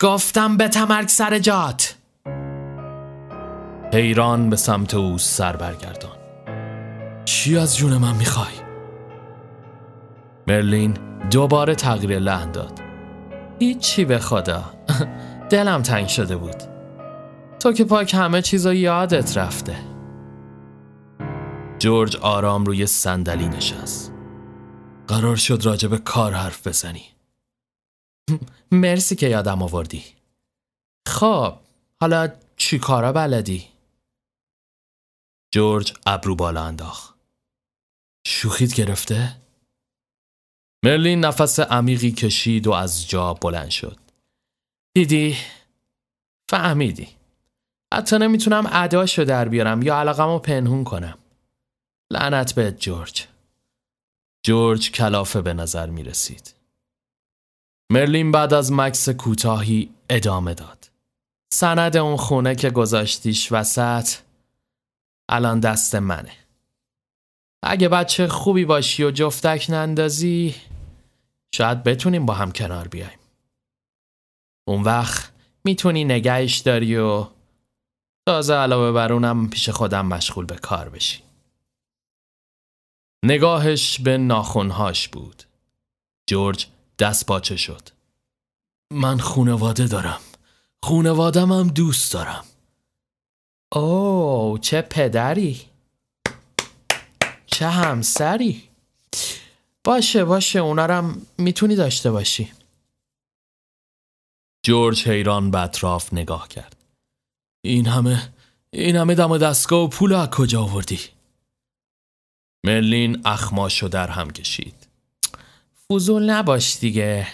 گفتم 0.02 0.56
به 0.56 0.68
تمرک 0.68 1.10
سر 1.10 1.38
جات. 1.38 1.96
حیران 3.92 4.50
به 4.50 4.56
سمت 4.56 4.94
او 4.94 5.18
سر 5.18 5.56
برگردان. 5.56 6.16
چی 7.24 7.58
از 7.58 7.76
جون 7.76 7.96
من 7.96 8.16
می‌خوای؟ 8.16 8.54
مرلین 10.48 10.92
دوباره 11.30 11.74
تغییر 11.74 12.18
لحن 12.18 12.52
داد. 12.52 12.80
هیچی 13.58 14.04
به 14.04 14.18
خدا. 14.18 14.64
دلم 15.50 15.82
تنگ 15.82 16.08
شده 16.08 16.36
بود. 16.36 16.62
تو 17.60 17.72
که 17.72 17.84
پاک 17.84 18.14
همه 18.14 18.42
چیزا 18.42 18.74
یادت 18.74 19.36
رفته. 19.36 19.89
جورج 21.80 22.16
آرام 22.16 22.64
روی 22.64 22.86
صندلی 22.86 23.48
نشست. 23.48 24.12
قرار 25.08 25.36
شد 25.36 25.60
راجب 25.64 25.96
کار 25.96 26.32
حرف 26.32 26.66
بزنی. 26.66 27.04
مرسی 28.72 29.16
که 29.16 29.28
یادم 29.28 29.62
آوردی. 29.62 30.04
خب 31.08 31.58
حالا 32.00 32.28
چی 32.56 32.78
کارا 32.78 33.12
بلدی؟ 33.12 33.68
جورج 35.54 35.94
ابرو 36.06 36.34
بالا 36.34 36.64
انداخت. 36.64 37.14
شوخیت 38.26 38.74
گرفته؟ 38.74 39.36
مرلین 40.84 41.20
نفس 41.24 41.60
عمیقی 41.60 42.12
کشید 42.12 42.66
و 42.66 42.72
از 42.72 43.08
جا 43.08 43.34
بلند 43.34 43.70
شد. 43.70 43.98
دیدی؟ 44.94 45.36
فهمیدی. 46.50 47.08
حتی 47.94 48.18
نمی‌تونم 48.18 48.68
اداشو 48.72 49.24
در 49.24 49.48
بیارم 49.48 49.82
یا 49.82 49.98
علاقمو 49.98 50.38
پنهون 50.38 50.84
کنم. 50.84 51.18
لعنت 52.12 52.54
به 52.54 52.72
جورج 52.72 53.26
جورج 54.46 54.90
کلافه 54.90 55.42
به 55.42 55.54
نظر 55.54 55.90
می 55.90 56.02
رسید. 56.02 56.54
مرلین 57.92 58.32
بعد 58.32 58.54
از 58.54 58.72
مکس 58.72 59.08
کوتاهی 59.08 59.94
ادامه 60.10 60.54
داد. 60.54 60.90
سند 61.52 61.96
اون 61.96 62.16
خونه 62.16 62.54
که 62.54 62.70
گذاشتیش 62.70 63.52
وسط 63.52 64.14
الان 65.28 65.60
دست 65.60 65.94
منه. 65.94 66.32
اگه 67.62 67.88
بچه 67.88 68.28
خوبی 68.28 68.64
باشی 68.64 69.04
و 69.04 69.10
جفتک 69.10 69.66
نندازی 69.68 70.54
شاید 71.54 71.82
بتونیم 71.82 72.26
با 72.26 72.34
هم 72.34 72.52
کنار 72.52 72.88
بیایم. 72.88 73.18
اون 74.68 74.82
وقت 74.82 75.32
می‌تونی 75.64 76.04
نگهش 76.04 76.58
داری 76.58 76.96
و 76.96 77.26
تازه 78.28 78.54
علاوه 78.54 78.92
بر 78.92 79.12
اونم 79.12 79.50
پیش 79.50 79.68
خودم 79.68 80.06
مشغول 80.06 80.44
به 80.44 80.56
کار 80.56 80.88
بشی. 80.88 81.29
نگاهش 83.24 84.00
به 84.00 84.18
ناخونهاش 84.18 85.08
بود. 85.08 85.42
جورج 86.30 86.66
دست 86.98 87.26
باچه 87.26 87.56
شد. 87.56 87.88
من 88.92 89.18
خونواده 89.18 89.86
دارم. 89.86 90.20
خونوادم 90.82 91.52
هم 91.52 91.68
دوست 91.68 92.12
دارم. 92.12 92.44
اوه 93.72 94.60
چه 94.60 94.82
پدری 94.82 95.60
چه 97.46 97.68
همسری 97.68 98.68
باشه 99.84 100.24
باشه 100.24 100.58
اونارم 100.58 101.26
می‌تونی 101.38 101.76
داشته 101.76 102.10
باشی 102.10 102.52
جورج 104.66 105.08
حیران 105.08 105.50
به 105.50 105.60
اطراف 105.60 106.12
نگاه 106.12 106.48
کرد 106.48 106.76
این 107.64 107.86
همه 107.86 108.32
این 108.70 108.96
همه 108.96 109.14
دم 109.14 109.38
دستگاه 109.38 109.80
و 109.84 109.88
پول 109.88 110.12
از 110.12 110.30
کجا 110.30 110.62
آوردی؟ 110.62 111.00
مرلین 112.64 113.22
اخماشو 113.24 113.88
در 113.88 114.10
هم 114.10 114.30
کشید. 114.30 114.88
فضول 115.90 116.30
نباش 116.30 116.78
دیگه. 116.78 117.26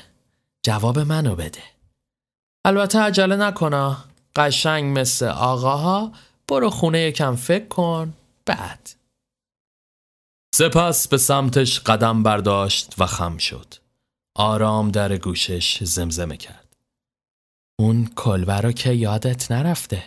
جواب 0.62 0.98
منو 0.98 1.34
بده. 1.34 1.62
البته 2.64 2.98
عجله 2.98 3.36
نکنا. 3.36 4.04
قشنگ 4.36 4.98
مثل 4.98 5.26
آقاها. 5.26 6.12
برو 6.48 6.70
خونه 6.70 7.00
یکم 7.00 7.36
فکر 7.36 7.68
کن. 7.68 8.14
بعد. 8.46 8.90
سپس 10.54 11.08
به 11.08 11.18
سمتش 11.18 11.80
قدم 11.80 12.22
برداشت 12.22 12.94
و 12.98 13.06
خم 13.06 13.38
شد. 13.38 13.74
آرام 14.34 14.90
در 14.90 15.16
گوشش 15.16 15.84
زمزمه 15.84 16.36
کرد. 16.36 16.76
اون 17.78 18.06
کلبه 18.16 18.60
رو 18.60 18.72
که 18.72 18.92
یادت 18.92 19.52
نرفته. 19.52 20.04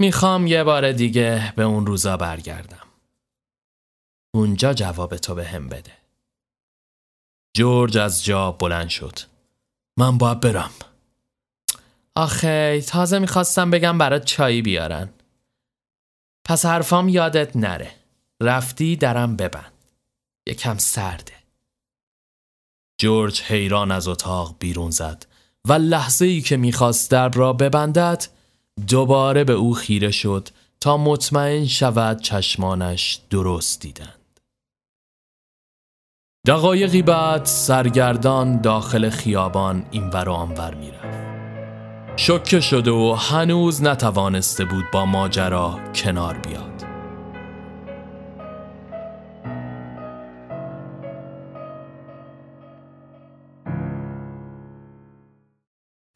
می‌خوام 0.00 0.46
یه 0.46 0.64
بار 0.64 0.92
دیگه 0.92 1.52
به 1.56 1.62
اون 1.62 1.86
روزا 1.86 2.16
برگردم. 2.16 2.85
اونجا 4.36 4.74
جواب 4.74 5.16
تو 5.16 5.34
به 5.34 5.44
هم 5.46 5.68
بده. 5.68 5.92
جورج 7.56 7.98
از 7.98 8.24
جا 8.24 8.52
بلند 8.52 8.88
شد. 8.88 9.18
من 9.96 10.18
باید 10.18 10.40
برم. 10.40 10.70
آخه 12.14 12.80
تازه 12.86 13.18
می‌خواستم 13.18 13.70
بگم 13.70 13.98
برات 13.98 14.24
چایی 14.24 14.62
بیارن. 14.62 15.08
پس 16.44 16.66
حرفام 16.66 17.08
یادت 17.08 17.56
نره. 17.56 17.90
رفتی 18.42 18.96
درم 18.96 19.36
ببند. 19.36 19.72
یکم 20.46 20.78
سرده. 20.78 21.34
جورج 23.00 23.42
حیران 23.42 23.90
از 23.90 24.08
اتاق 24.08 24.56
بیرون 24.58 24.90
زد 24.90 25.26
و 25.64 25.72
لحظه 25.72 26.24
ای 26.24 26.40
که 26.40 26.56
می‌خواست 26.56 27.10
در 27.10 27.28
را 27.28 27.52
ببندد 27.52 28.26
دوباره 28.88 29.44
به 29.44 29.52
او 29.52 29.74
خیره 29.74 30.10
شد 30.10 30.48
تا 30.80 30.96
مطمئن 30.96 31.66
شود 31.66 32.20
چشمانش 32.20 33.20
درست 33.30 33.80
دیدند 33.80 34.25
دقایقی 36.46 37.02
بعد 37.02 37.44
سرگردان 37.44 38.60
داخل 38.60 39.10
خیابان 39.10 39.86
اینور 39.90 40.28
و 40.28 40.32
آنور 40.32 40.74
می‌رفت 40.74 41.06
شکه 42.16 42.60
شده 42.60 42.90
و 42.90 43.12
هنوز 43.18 43.82
نتوانسته 43.82 44.64
بود 44.64 44.84
با 44.92 45.06
ماجرا 45.06 45.80
کنار 45.94 46.38
بیاد. 46.38 46.84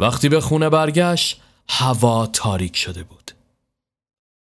وقتی 0.00 0.28
به 0.28 0.40
خونه 0.40 0.68
برگشت 0.68 1.42
هوا 1.68 2.26
تاریک 2.26 2.76
شده 2.76 3.02
بود. 3.02 3.30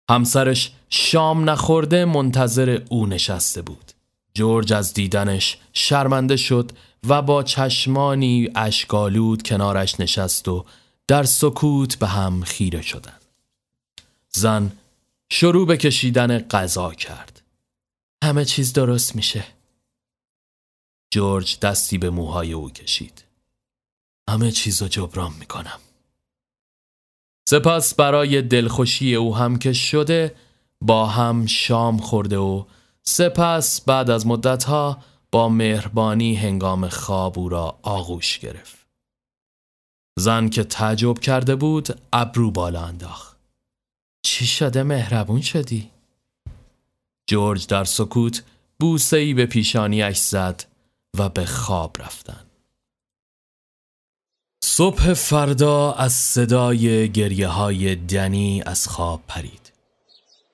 همسرش 0.10 0.72
شام 0.90 1.50
نخورده 1.50 2.06
منتظر 2.06 2.82
او 2.90 3.06
نشسته 3.06 3.62
بود. 3.62 3.93
جورج 4.34 4.74
از 4.74 4.94
دیدنش 4.94 5.58
شرمنده 5.74 6.36
شد 6.36 6.72
و 7.08 7.22
با 7.22 7.44
چشمانی 7.44 8.50
اشکالود 8.56 9.44
کنارش 9.44 10.00
نشست 10.00 10.48
و 10.48 10.66
در 11.08 11.24
سکوت 11.24 12.00
به 12.00 12.08
هم 12.08 12.44
خیره 12.44 12.82
شدن 12.82 13.18
زن 14.30 14.72
شروع 15.32 15.68
به 15.68 15.78
کشیدن 15.78 16.40
غذا 16.40 16.94
کرد. 16.94 17.42
همه 18.24 18.46
چیز 18.46 18.74
درست 18.74 19.16
میشه. 19.16 19.46
جورج 21.12 21.60
دستی 21.60 21.98
به 21.98 22.10
موهای 22.10 22.54
او 22.54 22.70
کشید. 22.70 23.24
همه 24.30 24.52
چیز 24.52 24.82
رو 24.82 24.88
جبران 24.88 25.34
می‌کنم. 25.40 25.80
سپس 27.50 27.96
برای 27.96 28.42
دلخوشی 28.42 29.16
او 29.16 29.36
هم 29.36 29.60
که 29.60 29.74
شده 29.74 30.36
با 30.82 31.08
هم 31.08 31.46
شام 31.46 31.98
خورده 31.98 32.38
و 32.38 32.64
سپس 33.06 33.82
بعد 33.82 34.10
از 34.10 34.28
مدتها 34.28 34.98
با 35.32 35.50
مهربانی 35.50 36.36
هنگام 36.36 36.90
خواب 36.90 37.40
او 37.40 37.50
را 37.50 37.80
آغوش 37.82 38.40
گرفت. 38.40 38.88
زن 40.20 40.50
که 40.50 40.64
تعجب 40.64 41.20
کرده 41.20 41.56
بود 41.56 42.00
ابرو 42.14 42.52
بالا 42.52 42.86
انداخت. 42.86 43.38
چی 44.26 44.46
شده 44.48 44.84
مهربون 44.84 45.42
شدی؟ 45.42 45.90
جورج 47.30 47.68
در 47.68 47.84
سکوت 47.84 48.44
بوسه 48.80 49.18
ای 49.18 49.34
به 49.34 49.46
پیشانیش 49.46 50.18
زد 50.18 50.66
و 51.18 51.30
به 51.30 51.46
خواب 51.46 51.96
رفتن. 52.00 52.46
صبح 54.64 55.14
فردا 55.14 55.94
از 55.94 56.14
صدای 56.14 57.12
گریه 57.12 57.48
های 57.48 57.96
دنی 57.96 58.64
از 58.66 58.88
خواب 58.88 59.22
پرید. 59.28 59.63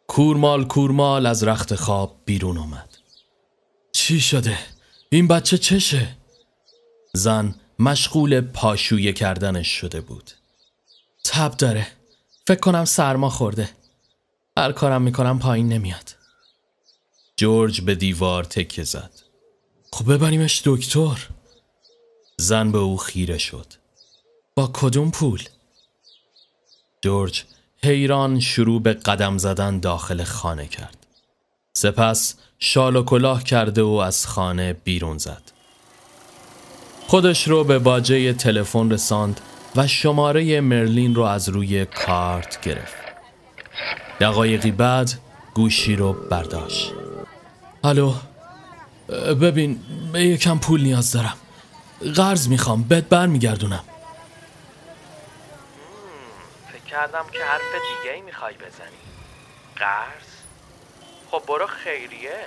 کورمال 0.10 0.68
کورمال 0.68 1.26
از 1.26 1.44
رخت 1.44 1.76
خواب 1.76 2.16
بیرون 2.26 2.58
اومد 2.58 2.98
چی 3.92 4.20
شده؟ 4.20 4.60
این 5.10 5.28
بچه 5.28 5.58
چشه؟ 5.58 6.18
زن 7.14 7.56
مشغول 7.80 8.42
پاشویه 8.42 9.14
کردنش 9.14 9.68
شده 9.68 10.02
بود. 10.02 10.32
تب 11.24 11.52
داره. 11.58 11.88
فکر 12.48 12.60
کنم 12.60 12.86
سرما 12.86 13.30
خورده. 13.30 13.70
هر 14.58 14.72
کارم 14.72 15.02
می‌کنم 15.02 15.40
پایین 15.40 15.70
نمیاد. 15.70 16.16
جورج 17.38 17.82
به 17.82 17.96
دیوار 17.96 18.44
تکه 18.44 18.84
زد. 18.84 19.12
خب 19.94 20.14
ببریمش 20.14 20.62
دکتر. 20.66 21.28
زن 22.38 22.72
به 22.72 22.78
او 22.78 22.98
خیره 22.98 23.38
شد. 23.38 23.74
با 24.56 24.72
کدوم 24.74 25.12
پول؟ 25.12 25.44
جورج 27.02 27.44
حیران 27.84 28.40
شروع 28.40 28.82
به 28.82 28.94
قدم 28.94 29.38
زدن 29.38 29.80
داخل 29.80 30.24
خانه 30.24 30.66
کرد. 30.68 30.98
سپس 31.74 32.36
شال 32.60 32.96
و 32.96 33.04
کلاه 33.04 33.44
کرده 33.44 33.82
و 33.82 33.88
از 33.88 34.28
خانه 34.28 34.74
بیرون 34.74 35.18
زد. 35.18 35.42
خودش 37.08 37.48
رو 37.48 37.64
به 37.64 37.80
باجه 37.80 38.34
تلفن 38.34 38.92
رساند 38.92 39.42
و 39.76 39.88
شماره 39.88 40.62
مرلین 40.62 41.16
رو 41.16 41.24
از 41.24 41.50
روی 41.50 41.86
کارت 41.86 42.62
گرفت. 42.62 42.98
دقایقی 44.20 44.72
بعد 44.72 45.12
گوشی 45.54 45.96
رو 45.96 46.14
برداشت. 46.14 46.92
الو 47.84 48.14
ببین 49.42 49.80
به 50.14 50.24
یکم 50.24 50.60
پول 50.60 50.82
نیاز 50.82 51.12
دارم. 51.12 51.38
قرض 52.16 52.48
می‌خوام 52.48 52.84
بهت 52.84 53.04
برمیگردونم 53.04 53.84
فکر 56.68 56.89
کردم 57.00 57.26
که 57.32 57.40
حرف 57.44 57.62
دیگه 57.62 58.16
ای 58.16 58.22
می‌خوای 58.22 58.54
بزنی. 58.54 59.02
قرض؟ 59.76 60.30
خب 61.32 61.44
برو 61.48 61.68
خیریه. 61.68 62.46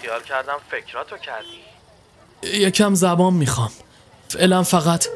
خیال 0.00 0.22
کردم 0.22 0.58
فکراتو 0.70 1.16
کردی. 1.16 1.62
یکم 2.42 2.94
زبان 2.94 3.34
می‌خوام. 3.34 3.70
فعلا 4.28 4.62
فقط 4.62 5.06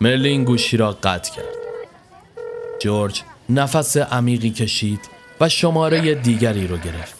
مرلین 0.00 0.44
گوشی 0.44 0.76
را 0.76 0.92
قطع 0.92 1.34
کرد. 1.34 1.54
جورج 2.80 3.22
نفس 3.48 3.96
عمیقی 3.96 4.50
کشید 4.50 5.08
و 5.40 5.48
شماره 5.48 6.14
دیگری 6.14 6.66
رو 6.66 6.76
گرفت. 6.76 7.18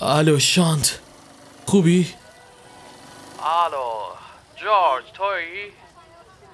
الو 0.00 0.38
شانت. 0.38 0.98
خوبی؟ 1.66 2.14
الو 3.44 3.92
جورج 4.56 5.04
تویی؟ 5.14 5.72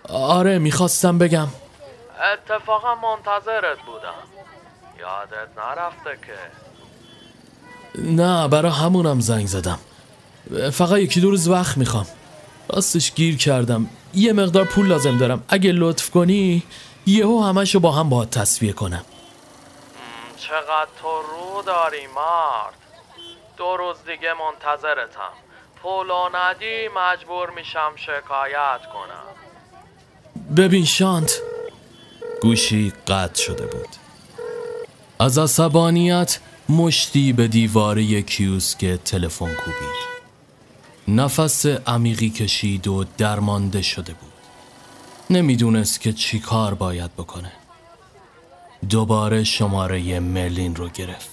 آره 0.08 0.58
می‌خواستم 0.58 1.18
بگم. 1.18 1.48
اتفاقا 2.32 2.94
منتظرت 2.94 3.78
بودم. 3.86 4.14
یادت 4.98 5.48
نرفته 5.58 6.18
که. 6.26 6.38
نه 8.02 8.48
برا 8.48 8.70
همونم 8.70 9.20
زنگ 9.20 9.46
زدم. 9.46 9.78
فقط 10.72 10.98
یکی 10.98 11.20
دو 11.20 11.30
روز 11.30 11.48
وقت 11.48 11.76
می‌خوام. 11.76 12.06
راستش 12.68 13.12
گیر 13.12 13.36
کردم. 13.36 13.90
یه 14.14 14.32
مقدار 14.32 14.64
پول 14.64 14.86
لازم 14.86 15.18
دارم. 15.18 15.44
اگه 15.48 15.72
لطف 15.72 16.10
کنی 16.10 16.62
یهو 17.06 17.42
همشو 17.42 17.80
با 17.80 17.92
هم 17.92 18.08
باید 18.08 18.30
تصویه 18.30 18.72
کنم. 18.72 19.04
چقدر 20.36 20.88
تو 21.02 21.08
رو 21.08 21.62
داری 21.62 22.06
مرد 22.06 22.74
دو 23.56 23.76
روز 23.76 23.96
دیگه 24.06 24.34
منتظرتم. 24.34 25.32
پولو 25.86 26.28
ندی 26.34 26.88
مجبور 26.96 27.50
میشم 27.50 27.92
شکایت 27.96 28.80
کنم. 28.92 29.26
ببین 30.56 30.84
شانت. 30.84 31.42
گوشی 32.42 32.92
قطع 33.06 33.42
شده 33.42 33.66
بود. 33.66 33.88
از 35.20 35.38
عصبانیت 35.38 36.38
مشتی 36.68 37.32
به 37.32 37.48
دیواره 37.48 38.22
کیوسک 38.22 38.84
تلفن 38.84 39.54
کوبید. 39.54 40.06
نفس 41.08 41.66
عمیقی 41.66 42.30
کشید 42.30 42.88
و 42.88 43.04
درمانده 43.18 43.82
شده 43.82 44.12
بود. 44.12 44.32
نمی‌دونست 45.30 46.00
که 46.00 46.12
چی 46.12 46.40
کار 46.40 46.74
باید 46.74 47.14
بکنه. 47.14 47.52
دوباره 48.90 49.44
شماره 49.44 50.20
مرلین 50.20 50.76
رو 50.76 50.88
گرفت. 50.88 51.30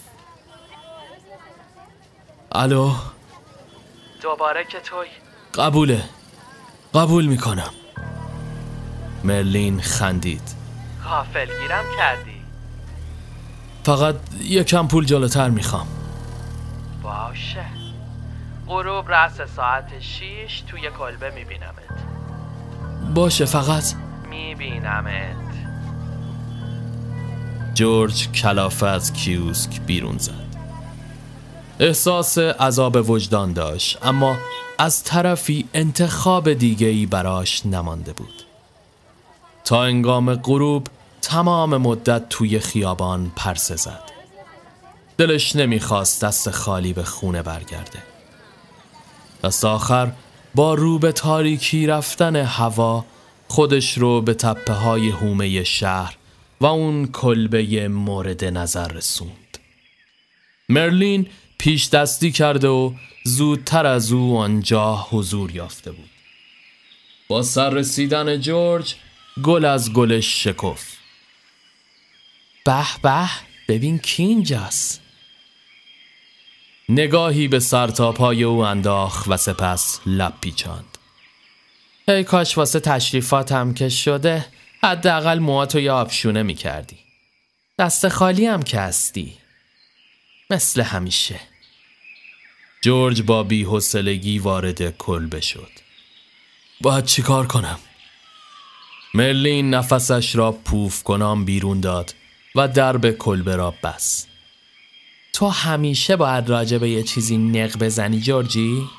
الو؟ 2.51 2.91
دوباره 4.23 4.63
که 4.63 4.79
توی. 4.79 5.07
قبوله. 5.53 6.03
قبول 6.93 7.25
می‌کنم. 7.25 7.73
مرلین 9.23 9.81
خندید. 9.81 10.55
گیرم 11.61 11.85
کردی. 11.97 12.41
فقط 13.83 14.15
یکم 14.41 14.87
پول 14.87 15.05
جلوتر 15.05 15.49
می‌خوام. 15.49 15.87
باشه. 17.03 17.65
غروب 18.67 19.11
رس 19.11 19.41
ساعت 19.55 19.99
شیش 19.99 20.61
توی 20.67 20.89
کلبه 20.99 21.31
میبینمت. 21.35 22.03
باشه 23.13 23.45
فقط. 23.45 23.83
میبینمت. 24.29 25.35
جورج 27.73 28.31
کلافه 28.31 28.85
از 28.85 29.13
کیوسک 29.13 29.81
بیرون 29.81 30.17
زد. 30.17 30.42
احساس 31.79 32.37
عذاب 32.37 33.09
وجدان 33.09 33.53
داشت 33.53 33.97
اما 34.01 34.37
از 34.77 35.03
طرفی 35.03 35.65
انتخاب 35.73 36.53
دیگهی 36.53 37.05
براش 37.05 37.65
نمانده 37.65 38.13
بود. 38.13 38.43
تا 39.65 39.83
انگام 39.83 40.35
غروب 40.35 40.87
تمام 41.21 41.77
مدت 41.77 42.29
توی 42.29 42.59
خیابان 42.59 43.31
پرسه 43.35 43.75
زد. 43.75 44.03
دلش 45.17 45.55
نمی‌خواست 45.55 46.23
دست 46.23 46.51
خالی 46.51 46.93
به 46.93 47.03
خونه 47.03 47.41
برگرده. 47.41 48.03
دست 49.43 49.65
آخر 49.65 50.11
با 50.55 50.73
رو 50.73 50.99
به 50.99 51.11
تاریکی 51.11 51.87
رفتن 51.87 52.35
هوا 52.35 53.05
خودش 53.47 53.97
رو 53.97 54.21
به 54.21 54.33
تپه 54.33 54.73
های 54.73 55.09
هومه 55.09 55.63
شهر 55.63 56.17
و 56.61 56.65
اون 56.65 57.07
کلبه 57.07 57.87
مورد 57.87 58.45
نظر 58.45 58.87
رسوند. 58.87 59.57
مرلین 60.69 61.27
پیش 61.63 61.89
دستی 61.89 62.31
کرده 62.31 62.67
و 62.67 62.93
زودتر 63.23 63.85
از 63.85 64.11
او 64.11 64.37
آنجا 64.37 64.95
حضور 65.09 65.55
یافته 65.55 65.91
بود. 65.91 66.09
با 67.27 67.41
سر 67.41 67.69
رسیدن 67.69 68.41
جورج 68.41 68.95
گل 69.43 69.65
از 69.65 69.93
گلش 69.93 70.43
شکف 70.43 70.97
به 72.65 72.85
به 73.01 73.29
ببین 73.67 73.99
کی 73.99 74.23
اینجاست. 74.23 75.01
نگاهی 76.89 77.47
به 77.47 77.59
سرتاپای 77.59 78.43
او 78.43 78.59
انداخت 78.59 79.27
و 79.27 79.37
سپس 79.37 79.99
لب 80.05 80.33
پیچاند. 80.41 80.97
ای 82.07 82.23
کاش 82.23 82.57
واسه 82.57 82.79
تشریفاتم 82.79 83.73
که 83.73 83.89
شده 83.89 84.45
حداقل 84.83 85.39
موهاتو 85.39 85.79
یه 85.79 85.91
آبشونه 85.91 86.43
می‌کردی. 86.43 86.97
دست 87.79 88.07
خالی 88.07 88.45
هم 88.45 88.63
که 88.63 88.79
هستی. 88.79 89.37
مثل 90.49 90.81
همیشه. 90.81 91.52
جورج 92.83 93.21
با 93.21 93.43
بیحسلگی 93.43 94.39
وارد 94.39 94.97
کلبه 94.97 95.41
شد 95.41 95.71
باید 96.81 97.05
چیکار 97.05 97.47
کنم؟ 97.47 97.79
مرلین 99.13 99.73
نفسش 99.73 100.35
را 100.35 100.51
پوف 100.51 101.03
کنم 101.03 101.45
بیرون 101.45 101.81
داد 101.81 102.15
و 102.55 102.67
درب 102.67 103.11
کلبه 103.11 103.55
را 103.55 103.73
بس 103.83 104.27
تو 105.33 105.49
همیشه 105.49 106.15
باید 106.15 106.49
راجع 106.49 106.77
به 106.77 106.89
یه 106.89 107.03
چیزی 107.03 107.37
نق 107.37 107.77
بزنی 107.77 108.21
جورجی؟ 108.21 108.89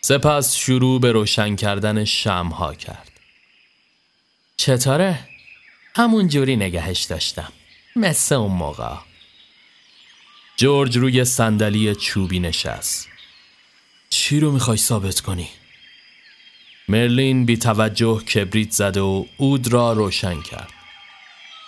سپس 0.00 0.56
شروع 0.56 1.00
به 1.00 1.12
روشن 1.12 1.56
کردن 1.56 2.04
شمها 2.04 2.74
کرد. 2.74 3.12
چطوره؟ 4.56 5.28
همون 5.96 6.28
جوری 6.28 6.56
نگهش 6.56 7.02
داشتم. 7.02 7.52
مثل 7.96 8.34
اون 8.34 8.52
موقع. 8.52 8.94
جورج 10.56 10.98
روی 10.98 11.24
صندلی 11.24 11.94
چوبی 11.94 12.40
نشست. 12.40 13.08
چی 14.10 14.40
رو 14.40 14.52
می‌خوای 14.52 14.76
ثابت 14.76 15.20
کنی؟ 15.20 15.48
مرلین 16.88 17.46
بی 17.46 17.56
توجه 17.56 18.24
کبریت 18.24 18.70
زد 18.70 18.96
و 18.96 19.26
اود 19.36 19.72
را 19.72 19.92
روشن 19.92 20.42
کرد. 20.42 20.70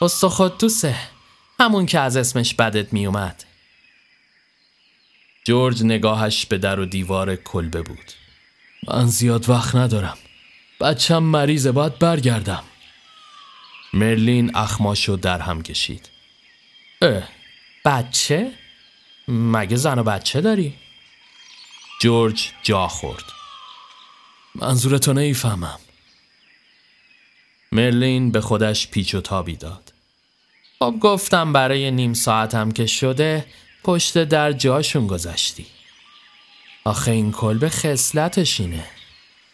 استخدوسه 0.00 0.94
همون 1.60 1.86
که 1.86 2.00
از 2.00 2.16
اسمش 2.16 2.54
بدت 2.54 2.92
میومد 2.92 3.44
جورج 5.44 5.82
نگاهش 5.82 6.46
به 6.46 6.58
در 6.58 6.80
و 6.80 6.86
دیوار 6.86 7.36
کلبه 7.36 7.82
بود. 7.82 8.12
من 8.88 9.06
زیاد 9.06 9.48
وقت 9.48 9.74
ندارم. 9.74 10.18
بچم 10.80 11.22
مریضه 11.22 11.72
باید 11.72 11.98
برگردم. 11.98 12.64
مرلین 13.94 14.56
اخماشو 14.56 15.16
در 15.16 15.40
هم 15.40 15.62
کشید. 15.62 16.10
اه 17.02 17.28
بچه؟ 17.84 18.52
مگه 19.28 19.76
زن 19.76 19.98
و 19.98 20.02
بچه 20.02 20.40
داری؟ 20.40 20.74
جورج 22.00 22.52
جا 22.62 22.88
خورد. 22.88 23.24
منظورتو 24.54 25.12
نیفهمم 25.12 25.78
مرلین 27.72 28.30
به 28.30 28.40
خودش 28.40 28.88
پیچ 28.88 29.14
و 29.14 29.20
تابی 29.20 29.56
داد. 29.56 29.92
خب 30.78 30.94
گفتم 31.00 31.52
برای 31.52 31.90
نیم 31.90 32.14
ساعتم 32.14 32.70
که 32.70 32.86
شده 32.86 33.46
پشت 33.84 34.24
در 34.24 34.52
جاشون 34.52 35.06
گذاشتی 35.06 35.66
آخه 36.84 37.10
این 37.10 37.32
کلبه 37.32 37.68
خصلتش 37.68 38.60
اینه. 38.60 38.84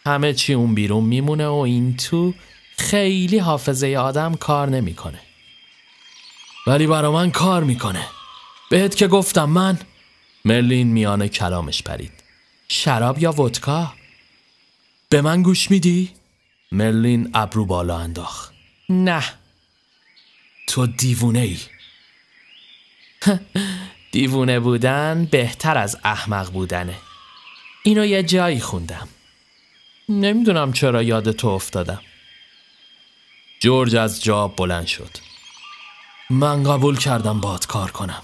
همه 0.06 0.34
چی 0.34 0.52
اون 0.52 0.74
بیرون 0.74 1.04
میمونه 1.04 1.46
و 1.46 1.54
این 1.54 1.96
تو 1.96 2.34
خیلی 2.78 3.38
حافظه 3.38 3.96
آدم 3.98 4.34
کار 4.34 4.68
نمی‌کنه. 4.68 5.20
ولی 6.66 6.86
برا 6.86 7.12
من 7.12 7.30
کار 7.30 7.64
می‌کنه. 7.64 8.06
بهت 8.74 8.96
که 8.96 9.08
گفتم 9.08 9.44
من. 9.44 9.78
مرلین 10.44 10.86
میان 10.86 11.28
کلامش 11.28 11.82
پرید. 11.82 12.12
شراب 12.68 13.18
یا 13.18 13.32
ودکا؟ 13.32 13.92
به 15.08 15.20
من 15.20 15.42
گوش 15.42 15.70
میدی؟ 15.70 16.10
مرلین 16.72 17.30
ابرو 17.34 17.64
بالا 17.64 17.98
انداخت. 17.98 18.52
نه. 18.88 19.24
تو 20.66 20.86
دیوونه 20.86 21.40
ای. 21.40 21.58
دیوونه 24.12 24.60
بودن 24.60 25.28
بهتر 25.30 25.78
از 25.78 25.98
احمق 26.04 26.50
بودنه. 26.50 26.96
اینو 27.82 28.06
یه 28.06 28.22
جایی 28.22 28.60
خوندم. 28.60 29.08
نمی‌دونم 30.08 30.72
چرا 30.72 31.02
یاد 31.02 31.32
تو 31.32 31.48
افتادم. 31.48 32.00
جورج 33.60 33.96
از 33.96 34.22
جا 34.22 34.48
بلند 34.48 34.86
شد. 34.86 35.10
من 36.30 36.62
قبول 36.62 36.98
کردم 36.98 37.40
باد 37.40 37.66
کار 37.66 37.90
کنم. 37.90 38.22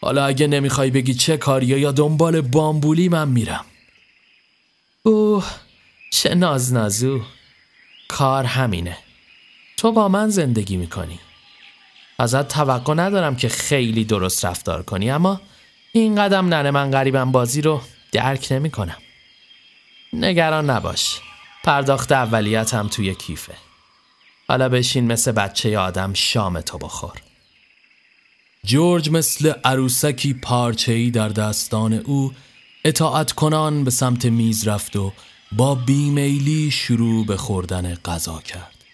حالا 0.00 0.26
اگه 0.26 0.46
نمی‌خوای 0.46 0.90
بگی 0.90 1.14
چه 1.14 1.36
کاریه 1.36 1.78
یا 1.78 1.92
دنبال 1.92 2.40
بامبولی 2.40 3.08
من 3.08 3.28
میرم. 3.28 3.64
اوه 5.02 5.46
چه 6.12 6.34
نازنازو. 6.34 7.20
کار 8.08 8.44
همینه. 8.44 8.98
تو 9.76 9.92
با 9.92 10.08
من 10.08 10.28
زندگی 10.28 10.76
می‌کنی. 10.76 11.20
ازت 12.18 12.48
توقع 12.48 12.94
ندارم 12.94 13.36
که 13.36 13.48
خیلی 13.48 14.04
درست 14.04 14.44
رفتار 14.44 14.82
کنی 14.82 15.10
اما 15.10 15.40
این 15.92 16.14
قدم 16.14 16.54
ننه 16.54 16.70
من 16.70 16.90
غریبم 16.90 17.32
بازی 17.32 17.60
رو 17.62 17.82
درک 18.12 18.48
نمی 18.50 18.70
کنم. 18.70 18.98
نگران 20.12 20.70
نباش. 20.70 21.20
پرداخت 21.64 22.12
اولیت 22.12 22.74
هم 22.74 22.88
توی 22.88 23.14
کیفه. 23.14 23.54
حالا 24.48 24.68
بشین 24.68 25.12
مثل 25.12 25.32
بچه 25.32 25.78
آدم 25.78 26.12
شام 26.12 26.60
تو 26.60 26.78
بخور. 26.78 27.22
جورج 28.66 29.10
مثل 29.10 29.52
عروسکی 29.64 30.34
پارچه‌ای 30.34 31.10
در 31.10 31.28
دستان 31.28 31.92
او 31.92 32.32
اطاعت 32.84 33.32
کنان 33.32 33.84
به 33.84 33.90
سمت 33.90 34.24
میز 34.24 34.68
رفت 34.68 34.96
و 34.96 35.12
با 35.52 35.74
بیمیلی 35.74 36.70
شروع 36.70 37.26
به 37.26 37.36
خوردن 37.36 37.94
غذا 37.94 38.38
کرد. 38.38 38.84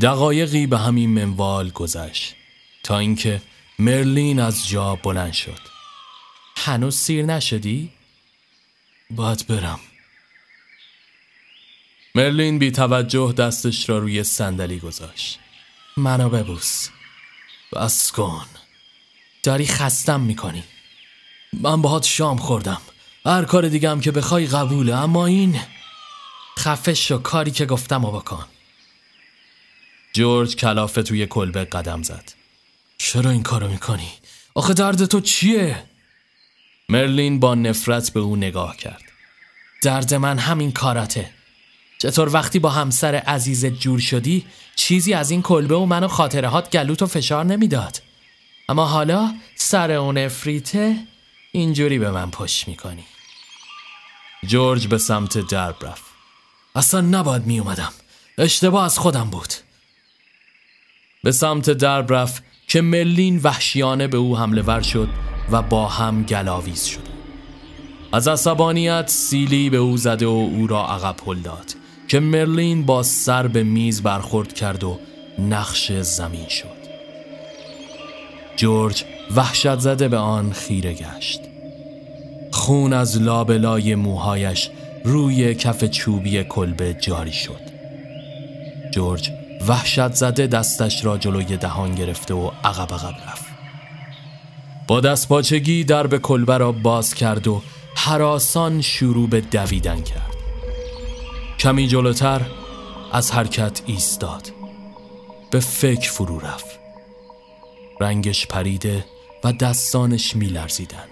دقایقی 0.00 0.66
به 0.66 0.78
همین 0.78 1.10
منوال 1.10 1.70
گذشت 1.70 2.34
تا 2.82 2.98
اینکه 2.98 3.42
مرلین 3.78 4.40
از 4.40 4.68
جا 4.68 4.94
بلند 4.96 5.32
شد. 5.32 5.60
هنوز 6.56 6.96
سیر 6.96 7.24
نشدی؟ 7.24 7.90
باید 9.10 9.46
برم. 9.46 9.80
مرلین 12.14 12.58
بی 12.58 12.70
توجه 12.70 13.32
دستش 13.32 13.88
را 13.88 13.98
روی 13.98 14.24
صندلی 14.24 14.78
گذاشت. 14.78 15.38
منو 15.96 16.28
ببوس. 16.28 16.88
بس 17.72 18.12
کن. 18.12 18.46
داری 19.42 19.66
خستم 19.66 20.20
می‌کنی. 20.20 20.64
من 21.52 21.82
باهات 21.82 22.06
شام 22.06 22.36
خوردم. 22.36 22.80
هر 23.26 23.44
کار 23.44 23.68
دیگه 23.68 24.00
که 24.00 24.10
بخوای 24.10 24.46
قبوله 24.46 24.94
اما 24.94 25.26
این 25.26 25.60
خفش 26.58 27.10
و 27.10 27.18
کاری 27.18 27.50
که 27.50 27.66
گفتم 27.66 28.04
و 28.04 28.10
بکن. 28.12 28.46
جورج 30.12 30.56
کلافه 30.56 31.02
توی 31.02 31.26
کلبه 31.26 31.64
قدم 31.64 32.02
زد. 32.02 32.32
چرا 32.98 33.30
این 33.30 33.42
کارو 33.42 33.68
می‌کنی؟ 33.68 34.12
آخه 34.54 34.74
درد 34.74 35.04
تو 35.04 35.20
چیه؟ 35.20 35.84
مرلین 36.88 37.40
با 37.40 37.54
نفرت 37.54 38.12
به 38.12 38.20
او 38.20 38.36
نگاه 38.36 38.76
کرد. 38.76 39.02
درد 39.82 40.14
من 40.14 40.38
همین 40.38 40.72
کاراته. 40.72 41.30
چطور 41.98 42.34
وقتی 42.34 42.58
با 42.58 42.70
همسر 42.70 43.14
عزیز 43.14 43.66
جور 43.66 44.00
شدی 44.00 44.46
چیزی 44.76 45.14
از 45.14 45.30
این 45.30 45.42
کلبه 45.42 45.74
و 45.74 45.84
من 45.84 46.04
و 46.04 46.08
خاطرهات 46.08 46.70
گلوت 46.70 47.02
و 47.02 47.06
فشار 47.06 47.44
نمی‌داد؟ 47.44 48.02
اما 48.70 48.86
حالا 48.86 49.34
سر 49.56 49.90
اون 49.90 50.18
افریته 50.18 50.96
اینجوری 51.52 51.98
به 51.98 52.10
من 52.10 52.30
پشت 52.30 52.68
می‌کنی. 52.68 53.04
جورج 54.46 54.86
به 54.86 54.98
سمت 54.98 55.38
درب 55.38 55.76
رفت. 55.82 56.04
اصلا 56.74 57.00
نباید 57.00 57.46
می 57.46 57.58
اومدم 57.58 57.92
اشتباه 58.38 58.84
از 58.84 58.98
خودم 58.98 59.30
بود. 59.30 59.48
به 61.24 61.32
سمت 61.32 61.70
درب 61.70 62.12
رفت 62.12 62.42
که 62.68 62.80
ملین 62.80 63.40
وحشیانه 63.42 64.06
به 64.06 64.16
او 64.16 64.38
حمله 64.38 64.62
ور 64.62 64.80
شد 64.80 65.08
و 65.50 65.62
با 65.62 65.88
هم 65.88 66.22
گلاویز 66.22 66.84
شد. 66.84 67.08
از 68.12 68.28
عصبانیت 68.28 69.08
سیلی 69.08 69.70
به 69.70 69.76
او 69.76 69.96
زده 69.96 70.26
و 70.26 70.50
او 70.52 70.66
را 70.66 70.86
عقب 70.86 71.28
هل 71.28 71.38
داد 71.38 71.74
که 72.08 72.20
مرلین 72.20 72.86
با 72.86 73.02
سر 73.02 73.46
به 73.46 73.62
میز 73.62 74.02
برخورد 74.02 74.52
کرد 74.52 74.84
و 74.84 75.00
نقش 75.38 75.92
زمین 75.92 76.48
شد. 76.48 76.79
جورج 78.60 79.04
وحشت 79.36 79.78
زده 79.78 80.08
به 80.08 80.16
آن 80.16 80.52
خیره 80.52 80.92
گشت. 80.92 81.40
خون 82.52 82.92
از 82.92 83.22
لابلای 83.22 83.94
موهایش 83.94 84.70
روی 85.04 85.54
کف 85.54 85.84
چوبی 85.84 86.44
کلبه 86.44 86.94
جاری 86.94 87.32
شد. 87.32 87.60
جورج 88.92 89.30
وحشت 89.68 90.12
زده 90.12 90.46
دستش 90.46 91.04
را 91.04 91.18
جلوی 91.18 91.56
دهان 91.56 91.94
گرفته 91.94 92.34
و 92.34 92.50
عقب 92.64 92.94
عقب 92.94 93.14
رفت. 93.28 93.44
با 94.88 95.00
دستپاچگی 95.00 95.84
درب 95.84 96.18
کلبه 96.18 96.58
را 96.58 96.72
باز 96.72 97.14
کرد 97.14 97.48
و 97.48 97.62
حراسان 97.96 98.80
شروع 98.80 99.28
به 99.28 99.40
دویدن 99.40 100.02
کرد. 100.02 100.36
کمی 101.58 101.88
جلوتر 101.88 102.40
از 103.12 103.32
حرکت 103.32 103.82
ایستاد. 103.86 104.52
به 105.50 105.60
فکر 105.60 106.10
فرو 106.10 106.38
رفت. 106.40 106.79
رنگش 108.00 108.46
پریده 108.46 109.04
و 109.44 109.52
دستانش 109.52 110.36
میلرزیدن. 110.36 111.04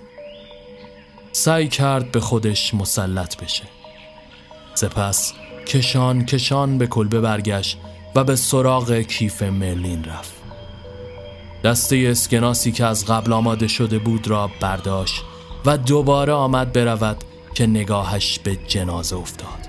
سعی 1.32 1.68
کرد 1.68 2.12
به 2.12 2.20
خودش 2.20 2.74
مسلط 2.74 3.36
بشه. 3.36 3.64
سپس 4.74 5.32
کشان 5.66 6.24
کشان 6.24 6.78
به 6.78 6.86
کلبه 6.86 7.20
برگشت 7.20 7.78
و 8.14 8.24
به 8.24 8.36
سراغ 8.36 8.92
کیف 9.00 9.42
مرلین 9.42 10.04
رفت. 10.04 10.32
دسته 11.64 12.08
اسکناسی 12.10 12.72
که 12.72 12.84
از 12.84 13.06
قبل 13.06 13.32
آماده 13.32 13.68
شده 13.68 13.98
بود 13.98 14.28
را 14.28 14.50
برداشت 14.60 15.22
و 15.66 15.78
دوباره 15.78 16.32
آمد 16.32 16.72
برود 16.72 17.24
که 17.54 17.66
نگاهش 17.66 18.38
به 18.38 18.56
جنازه 18.56 19.16
افتاد. 19.16 19.68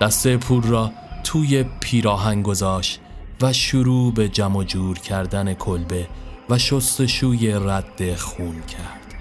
دسته 0.00 0.36
پول 0.36 0.62
را 0.62 0.92
توی 1.24 1.64
پیراهن 1.80 2.42
گذاشت 2.42 3.00
و 3.42 3.52
شروع 3.52 4.12
به 4.12 4.28
جمع 4.28 4.64
جور 4.64 4.98
کردن 4.98 5.54
کلبه 5.54 6.08
و 6.50 6.58
شستشوی 6.58 7.52
رد 7.52 8.14
خون 8.14 8.62
کرد. 8.62 9.14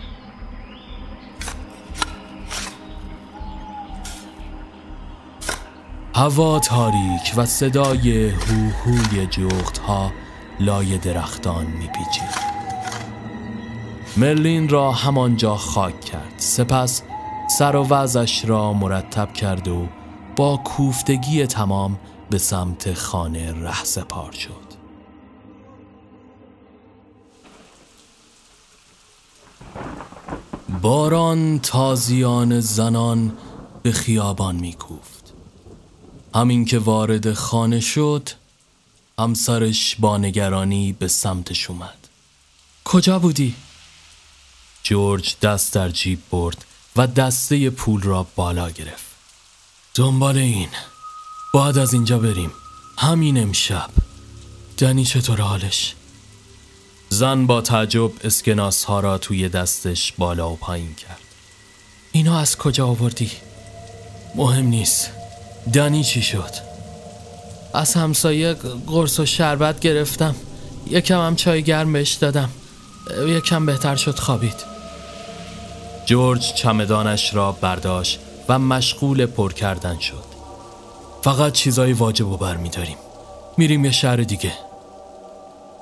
هوا 6.15 6.59
تاریک 6.59 7.33
و 7.37 7.45
صدای 7.45 8.29
هوهوی 8.29 9.25
جغت 9.25 9.77
ها 9.77 10.11
لای 10.59 10.97
درختان 10.97 11.65
میپیچید. 11.65 12.47
مرلین 14.17 14.69
را 14.69 14.91
همانجا 14.91 15.55
خاک 15.55 16.01
کرد. 16.01 16.33
سپس 16.37 17.01
سر 17.57 17.75
و 17.75 17.87
وزش 17.87 18.45
را 18.45 18.73
مرتب 18.73 19.33
کرد 19.33 19.67
و 19.67 19.87
با 20.35 20.57
کوفتگی 20.57 21.45
تمام 21.45 21.99
به 22.29 22.37
سمت 22.37 22.93
خانه 22.93 23.51
ره 23.51 23.83
سپار 23.83 24.31
شد. 24.31 24.67
باران 30.81 31.59
تازیان 31.59 32.59
زنان 32.59 33.37
به 33.83 33.91
خیابان 33.91 34.55
میکوفت. 34.55 35.33
همین 36.35 36.65
که 36.65 36.79
وارد 36.79 37.33
خانه 37.33 37.79
شد 37.79 38.29
همسرش 39.19 39.95
با 39.99 40.17
نگرانی 40.17 40.93
به 40.93 41.07
سمتش 41.07 41.69
اومد. 41.69 42.07
کجا 42.85 43.19
بودی؟ 43.19 43.55
جورج 44.83 45.35
دست 45.41 45.73
در 45.73 45.89
جیب 45.89 46.19
برد 46.31 46.65
و 46.95 47.07
دسته 47.07 47.69
پول 47.69 48.01
را 48.01 48.27
بالا 48.35 48.69
گرفت. 48.69 49.05
دنبال 49.93 50.37
این. 50.37 50.69
باید 51.53 51.77
از 51.77 51.93
اینجا 51.93 52.19
بریم. 52.19 52.51
همین 52.97 53.37
امشب. 53.37 53.89
دنی 54.77 55.05
چطور 55.05 55.41
حالش؟ 55.41 55.95
زن 57.09 57.47
با 57.47 57.61
تعجب 57.61 58.11
اسکناس 58.23 58.83
ها 58.83 58.99
را 58.99 59.17
توی 59.17 59.49
دستش 59.49 60.13
بالا 60.17 60.51
و 60.51 60.55
پایین 60.55 60.95
کرد. 60.95 61.19
اینا 62.11 62.39
از 62.39 62.57
کجا 62.57 62.87
آوردی؟ 62.87 63.31
مهم 64.35 64.65
نیست. 64.65 65.11
دنی 65.73 66.03
چی 66.03 66.21
شد؟ 66.21 66.51
از 67.73 67.93
همسایه 67.93 68.53
قرص 68.87 69.19
و 69.19 69.25
شربت 69.25 69.79
گرفتم. 69.79 70.35
یکم 70.89 71.19
هم 71.19 71.35
چای 71.35 71.63
گرم 71.63 71.93
بهش 71.93 72.13
دادم. 72.13 72.49
یکم 73.27 73.65
بهتر 73.65 73.95
شد 73.95 74.19
خوابید. 74.19 74.77
جورج 76.05 76.53
چمدانش 76.53 77.33
را 77.33 77.51
برداشت 77.51 78.19
و 78.49 78.59
مشغول 78.59 79.25
پر 79.25 79.53
کردن 79.53 79.99
شد. 79.99 80.36
فقط 81.21 81.53
چیزای 81.53 81.93
واجب 81.93 82.27
و 82.27 82.37
برمیداریم. 82.37 82.97
میریم 83.57 83.85
یه 83.85 83.91
شهر 83.91 84.15
دیگه. 84.15 84.53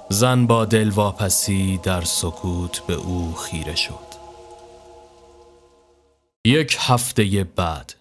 زن 0.10 0.48
با 0.48 0.66
دل 0.66 0.90
واپسی 0.90 1.78
در 1.78 2.02
سکوت 2.02 2.80
به 2.88 2.94
او 2.94 3.34
خیره 3.34 3.76
شد. 3.76 4.16
یک 6.46 6.78
هفته 6.80 7.44
بعد. 7.56 7.94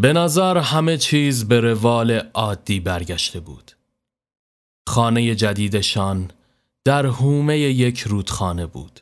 به 0.00 0.12
نظر 0.12 0.58
همه 0.58 0.96
چیز 0.96 1.48
به 1.48 1.60
روال 1.60 2.10
عادی 2.34 2.80
برگشته 2.80 3.40
بود. 3.40 3.72
خانه 4.88 5.34
جدیدشان 5.34 6.30
در 6.84 7.06
حومه 7.06 7.58
یک 7.58 8.00
رودخانه 8.00 8.66
بود. 8.66 9.00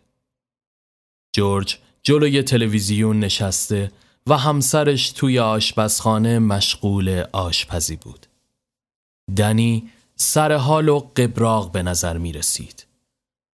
جورج 1.33 1.79
جلوی 2.03 2.43
تلویزیون 2.43 3.21
نشسته 3.21 3.93
و 4.27 4.39
همسرش 4.39 5.11
توی 5.11 5.39
آشپزخانه 5.39 6.39
مشغول 6.39 7.25
آشپزی 7.33 7.97
بود. 7.97 8.27
دنی 9.37 9.91
سر 10.17 10.53
حال 10.53 10.89
و 10.89 10.99
قبراغ 10.99 11.73
به 11.73 11.83
نظر 11.83 12.19
می 12.19 12.33
رسید. 12.33 12.87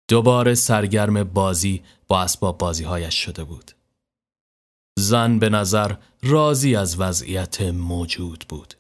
دوباره 0.08 0.56
سرگرم 0.56 1.24
بازی 1.24 1.82
با 2.08 2.22
اسباب 2.22 2.58
بازی 2.58 2.84
هایش 2.84 3.16
شده 3.16 3.44
بود. 3.44 3.72
زن 5.00 5.40
به 5.40 5.50
نظر 5.50 5.96
راضی 6.24 6.76
از 6.76 7.00
وضعیت 7.00 7.62
موجود 7.62 8.46
بود. 8.50 8.74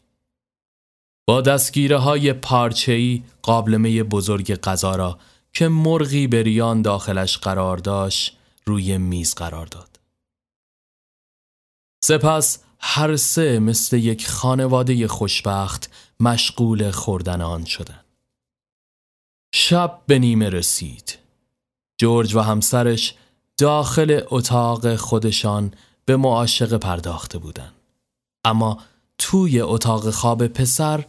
با 1.28 1.42
دستگیره 1.42 1.98
های 1.98 2.34
پارچهی 2.34 3.24
قابلمه 3.42 4.04
بزرگ 4.04 4.56
غذا 4.56 4.96
را 4.96 5.20
که 5.54 5.68
مرغی 5.68 6.28
بریان 6.28 6.82
داخلش 6.82 7.38
قرار 7.38 7.78
داشت 7.78 8.38
روی 8.66 8.98
میز 8.98 9.36
قرار 9.36 9.66
داد. 9.66 9.93
سپس 12.04 12.60
هر 12.80 13.16
سه 13.16 13.60
مثل 13.60 13.97
یک 13.97 14.28
خانواده 14.28 15.08
خوشبخت 15.08 15.91
مشغول 16.20 16.91
خوردن 16.91 17.41
آن 17.41 17.66
شدند. 17.66 18.06
شب 19.54 20.01
به 20.08 20.20
نیمه 20.20 20.49
رسید. 20.49 21.18
جورج 21.97 22.36
و 22.36 22.39
همسرش 22.39 23.16
داخل 23.58 24.22
اتاق 24.30 24.95
خودشان 24.95 25.74
به 26.06 26.18
معاشقه 26.18 26.78
پرداخته 26.78 27.38
بودند. 27.38 27.74
اما 28.45 28.78
توی 29.18 29.62
اتاق 29.62 30.10
خواب 30.10 30.47
پسر 30.47 31.06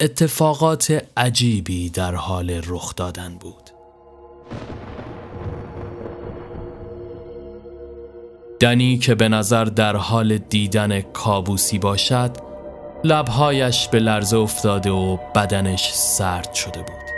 اتفاقات 0.00 1.04
عجیبی 1.16 1.90
در 1.90 2.14
حال 2.14 2.50
رخ 2.50 2.94
دادن 2.94 3.38
بود. 3.38 3.70
دنی 8.62 8.98
که 8.98 9.14
به 9.14 9.28
نظر 9.28 9.64
در 9.64 9.96
حال 9.96 10.38
دیدن 10.38 11.00
کابوسی 11.00 11.78
باشد 11.78 12.30
لبهایش 13.04 13.88
به 13.88 13.98
لرزه 13.98 14.36
افتاده 14.36 14.90
و 14.90 15.16
بدنش 15.34 15.90
سرد 15.92 16.54
شده 16.54 16.78
بود. 16.78 17.10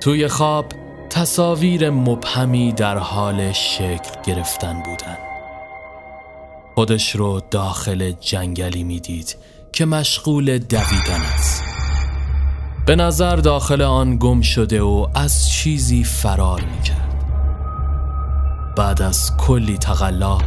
توی 0.00 0.28
خواب 0.28 0.66
تصاویر 1.10 1.90
مبهمی 1.90 2.72
در 2.72 2.98
حال 2.98 3.52
شکل 3.52 4.22
گرفتن 4.24 4.82
بودند. 4.82 5.18
خودش 6.74 7.16
رو 7.16 7.40
داخل 7.50 8.12
جنگلی 8.20 8.84
می‌دید 8.84 9.36
که 9.72 9.84
مشغول 9.84 10.58
دویدن 10.58 11.20
است. 11.34 11.64
به 12.86 12.96
نظر 12.96 13.36
داخل 13.36 13.82
آن 13.82 14.16
گم 14.16 14.40
شده 14.40 14.82
و 14.82 15.06
از 15.14 15.50
چیزی 15.50 16.04
فرار 16.04 16.60
می‌کرد. 16.60 17.07
بعد 18.78 19.02
از 19.02 19.36
کلی 19.36 19.78
تقلا 19.78 20.38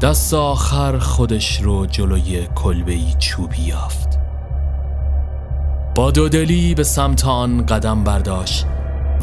دست 0.00 0.34
آخر 0.34 0.98
خودش 0.98 1.62
رو 1.62 1.86
جلوی 1.86 2.46
کلبه 2.54 2.98
چوبی 3.18 3.62
یافت. 3.62 4.18
با 5.94 6.10
دودلی 6.10 6.74
به 6.74 6.84
سمت 6.84 7.24
آن 7.24 7.66
قدم 7.66 8.04
برداشت 8.04 8.66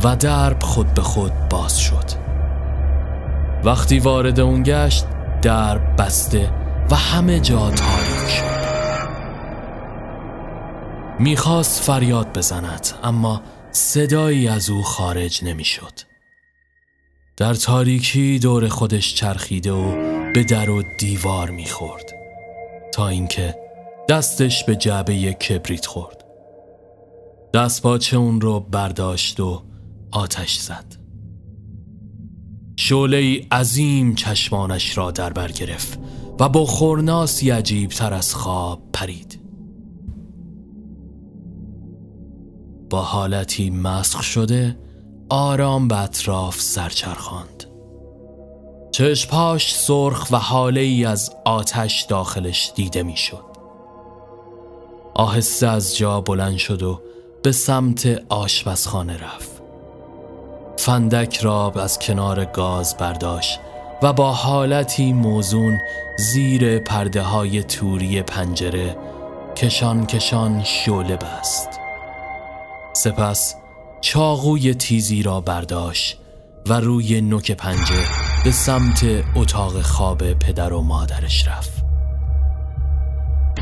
و 0.04 0.16
درب 0.16 0.64
خود 0.64 0.94
به 0.94 1.02
خود 1.02 1.32
باز 1.50 1.80
شد. 1.80 2.06
وقتی 3.64 4.00
وارد 4.00 4.40
اون 4.40 4.64
گشت 4.64 5.06
درب 5.42 6.02
بسته 6.02 6.52
و 6.92 6.96
همه 6.96 7.40
جا 7.40 7.72
تاریک 7.72 8.30
شد. 8.30 8.58
می‌خواست 11.20 11.84
فریاد 11.84 12.38
بزند 12.38 12.88
اما 13.04 13.42
صدایی 13.72 14.48
از 14.48 14.70
او 14.70 14.84
خارج 14.84 15.44
نمی‌شد. 15.44 16.17
در 17.38 17.54
تاریکی 17.54 18.40
دور 18.40 18.68
خودش 18.68 19.16
چرخیده 19.16 19.72
و 19.72 19.92
به 20.34 20.44
در 20.44 20.70
و 20.70 20.84
دیوار 21.00 21.50
می‌خورد 21.50 22.14
تا 22.94 23.08
اینکه 23.08 23.56
دستش 24.10 24.64
به 24.64 24.76
جعبه 24.76 25.34
کبریت 25.34 25.86
خورد. 25.86 26.26
دست 27.54 27.82
باچه 27.82 28.18
اون 28.18 28.42
رو 28.42 28.60
برداشت 28.60 29.40
و 29.40 29.64
آتش 30.12 30.58
زد. 30.58 30.96
شعله 32.76 33.48
عظیم 33.52 34.16
چشمانش 34.16 34.98
را 34.98 35.12
در 35.12 35.34
بر 35.34 35.52
گرفت 35.52 36.00
و 36.40 36.50
با 36.50 36.66
خورناسی 36.66 37.50
عجیب 37.50 37.90
تر 37.90 38.14
از 38.14 38.36
خواب 38.36 38.82
پرید. 38.94 39.40
با 42.90 43.02
حالتی 43.02 43.70
مسخ 43.70 44.24
شده 44.24 44.87
آرام 45.30 45.88
به 45.88 46.00
اطراف 46.00 46.62
سرچرخاند. 46.62 47.64
چشپاش 48.92 49.76
سرخ 49.76 50.28
و 50.32 50.38
حاله 50.38 50.82
ای 50.82 51.06
از 51.06 51.36
آتش 51.46 52.02
داخلش 52.02 52.72
دیده 52.76 53.04
می‌شد. 53.04 53.44
آهسته 55.14 55.68
از 55.68 55.98
جا 55.98 56.22
بلند 56.22 56.58
شد 56.58 56.84
و 56.84 57.02
به 57.44 57.52
سمت 57.52 58.24
آشپزخانه 58.30 59.14
رفت. 59.24 59.62
فندک 60.78 61.38
را 61.38 61.74
از 61.76 62.00
کنار 62.00 62.46
گاز 62.46 62.98
برداشت 62.98 63.60
و 64.04 64.14
با 64.14 64.32
حالتی 64.32 65.14
موزون 65.14 65.80
زیر 66.18 66.80
پرده 66.80 67.22
های 67.22 67.64
توری 67.64 68.22
پنجره 68.22 68.98
کشان 69.56 70.06
کشان 70.06 70.64
شعله 70.64 71.16
بست. 71.16 71.70
سپس 72.94 73.56
چاقوی 74.02 74.74
تیزی 74.74 75.24
را 75.24 75.42
برداشت 75.42 76.18
و 76.66 76.74
روی 76.74 77.22
نوک 77.22 77.52
پنجه 77.52 78.06
به 78.44 78.52
سمت 78.52 79.06
اتاق 79.36 79.82
خواب 79.82 80.34
پدر 80.34 80.74
و 80.74 80.82
مادرش 80.82 81.48
رفت. 81.48 81.86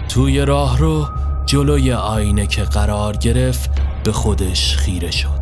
توی 0.09 0.45
راه 0.45 0.77
رو 0.77 1.07
جلوی 1.45 1.93
آینه 1.93 2.47
که 2.47 2.63
قرار 2.63 3.17
گرفت 3.17 3.69
به 4.03 4.11
خودش 4.11 4.75
خیره 4.75 5.11
شد. 5.11 5.41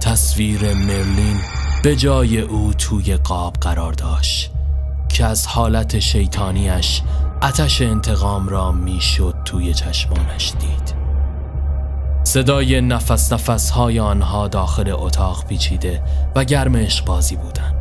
تصویر 0.00 0.74
مرلین 0.74 1.40
به 1.82 1.96
جای 1.96 2.40
او 2.40 2.72
توی 2.72 3.16
قاب 3.16 3.54
قرار 3.60 3.92
داشت 3.92 4.50
که 5.08 5.24
از 5.24 5.46
حالت 5.46 5.98
شیطانیش 5.98 7.02
اتش 7.42 7.82
انتقام 7.82 8.48
را 8.48 8.72
می‌شد 8.72 9.34
توی 9.44 9.74
چشمانش 9.74 10.52
دید. 10.60 11.03
صدای 12.24 12.80
نفس 12.80 13.32
نفس 13.32 13.70
های 13.70 14.00
آنها 14.00 14.48
داخل 14.48 14.90
اتاق 14.90 15.46
پیچیده 15.46 16.02
و 16.36 16.44
گرمش 16.44 17.02
بازی 17.02 17.36
بودند. 17.36 17.74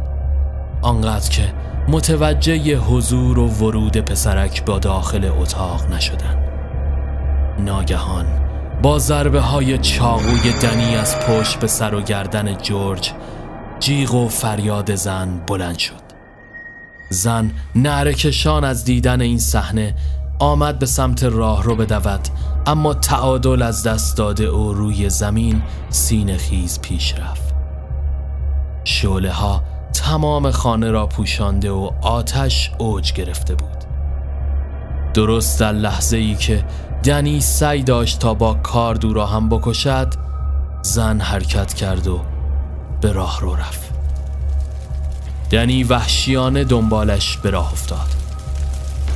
آنقدر 0.82 1.30
که 1.30 1.54
متوجه 1.88 2.78
حضور 2.78 3.39
و 3.39 3.48
ورود 3.48 3.98
پسرک 3.98 4.66
با 4.66 4.80
داخل 4.80 5.32
اتاق 5.39 5.91
نشدن 5.91 6.44
ناگهان 7.60 8.26
با 8.82 9.00
ضربه 9.00 9.39
های 9.39 9.78
چاقوی 9.78 10.54
دنی 10.62 10.96
از 10.96 11.20
پشت 11.20 11.60
به 11.60 11.68
سر 11.68 11.94
و 11.96 12.02
گردن 12.02 12.58
جورج 12.58 13.12
جیغ 13.80 14.14
و 14.14 14.28
فریاد 14.28 14.96
زن 14.96 15.41
بلند 15.48 15.78
شد 15.78 16.04
زن 17.10 17.52
نعرکشان 17.76 18.64
از 18.64 18.86
دیدن 18.86 19.22
این 19.22 19.39
صحنه 19.39 19.96
آمد 20.40 20.80
به 20.80 20.86
سمت 20.86 21.24
راه 21.24 21.64
رو 21.64 21.76
بدود 21.76 22.28
اما 22.66 22.94
تعادل 22.94 23.62
از 23.62 23.84
دست 23.84 24.18
داده 24.18 24.44
او 24.44 24.74
روی 24.74 25.10
زمین 25.10 25.62
سین 25.90 26.38
خیز 26.38 26.80
پیش 26.80 27.16
رفت. 27.20 27.54
شعله 28.84 29.32
ها 29.32 29.64
تمام 29.94 30.52
خانه 30.52 30.92
را 30.92 31.08
پوشانده 31.08 31.72
و 31.72 31.90
آتش 32.02 32.72
اوج 32.78 33.14
گرفته 33.14 33.56
بود. 33.56 33.70
درست 35.14 35.60
در 35.60 35.72
لحظه 35.72 36.18
ای 36.18 36.36
که 36.36 36.66
دنی 37.04 37.42
سعی 37.42 37.84
داشت 37.84 38.20
تا 38.20 38.34
با 38.34 38.54
کار 38.54 38.96
دورا 38.96 39.26
هم 39.26 39.50
بکشد 39.50 40.14
زن 40.82 41.20
حرکت 41.20 41.74
کرد 41.74 42.08
و 42.08 42.20
به 43.02 43.12
راه 43.12 43.42
رو 43.42 43.56
رفت. 43.56 43.94
دنی 45.50 45.84
وحشیانه 45.84 46.64
دنبالش 46.64 47.38
به 47.38 47.50
راه 47.50 47.72
افتاد. 47.72 48.22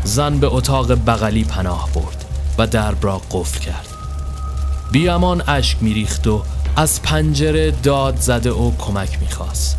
زن 0.08 0.40
به 0.40 0.48
اتاق 0.48 0.94
بغلی 1.06 1.44
پناه 1.44 1.90
برد 1.94 2.26
و 2.58 2.68
درب 2.68 3.06
را 3.06 3.22
قفل 3.32 3.60
کرد. 3.60 3.88
بیامان 4.92 5.44
اشک 5.48 5.78
میریخت 5.82 6.28
و 6.28 6.44
از 6.76 7.02
پنجره 7.02 7.72
داد 7.72 8.18
زده 8.20 8.52
و 8.52 8.72
کمک 8.78 9.22
می‌خواست. 9.22 9.78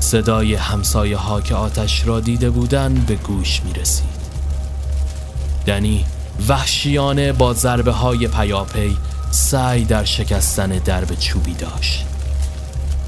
صدای 0.00 0.54
همسایه 0.54 1.16
ها 1.16 1.40
که 1.40 1.54
آتش 1.54 2.06
را 2.06 2.20
دیده 2.20 2.50
بودن 2.50 2.94
به 2.94 3.14
گوش 3.14 3.62
می 3.64 3.72
رسید 3.72 4.18
دنی 5.66 6.04
وحشیانه 6.48 7.32
با 7.32 7.54
ضربه 7.54 7.92
های 7.92 8.28
پیاپی 8.28 8.96
سعی 9.30 9.84
در 9.84 10.04
شکستن 10.04 10.68
درب 10.68 11.14
چوبی 11.18 11.54
داشت. 11.54 12.04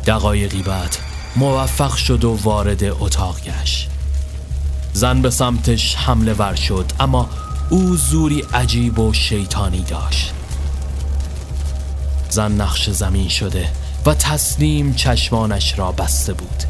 دقایقی 0.06 0.62
بعد 0.62 0.96
موفق 1.36 1.94
شد 1.94 2.24
و 2.24 2.38
وارد 2.42 2.84
اتاق 2.84 3.40
گشت. 3.40 3.90
زن 4.92 5.22
به 5.22 5.30
سمتش 5.30 5.96
حمله 5.96 6.32
ور 6.32 6.54
شد 6.54 6.92
اما 7.00 7.28
او 7.70 7.96
زوری 7.96 8.44
عجیب 8.54 8.98
و 8.98 9.12
شیطانی 9.12 9.82
داشت. 9.82 10.32
زن 12.30 12.52
نقش 12.52 12.90
زمین 12.90 13.28
شده 13.28 13.68
و 14.06 14.14
تسلیم 14.14 14.94
چشمانش 14.94 15.78
را 15.78 15.92
بسته 15.92 16.32
بود. 16.32 16.62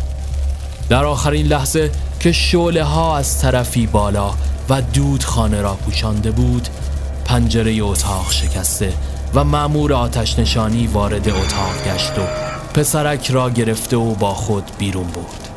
در 0.88 1.04
آخرین 1.04 1.46
لحظه 1.46 1.90
که 2.20 2.32
شعله 2.32 2.84
ها 2.84 3.16
از 3.16 3.40
طرفی 3.40 3.86
بالا 3.86 4.34
و 4.68 4.82
دود 4.82 5.24
خانه 5.24 5.60
را 5.60 5.74
پوشانده 5.74 6.30
بود 6.30 6.68
پنجره 7.24 7.82
اتاق 7.82 8.32
شکسته 8.32 8.92
و 9.34 9.44
معمور 9.44 9.92
آتش 9.92 10.38
نشانی 10.38 10.86
وارد 10.86 11.28
اتاق 11.28 11.84
گشت 11.86 12.18
و 12.18 12.22
پسرک 12.74 13.30
را 13.30 13.50
گرفته 13.50 13.96
و 13.96 14.14
با 14.14 14.34
خود 14.34 14.64
بیرون 14.78 15.06
برد. 15.06 15.48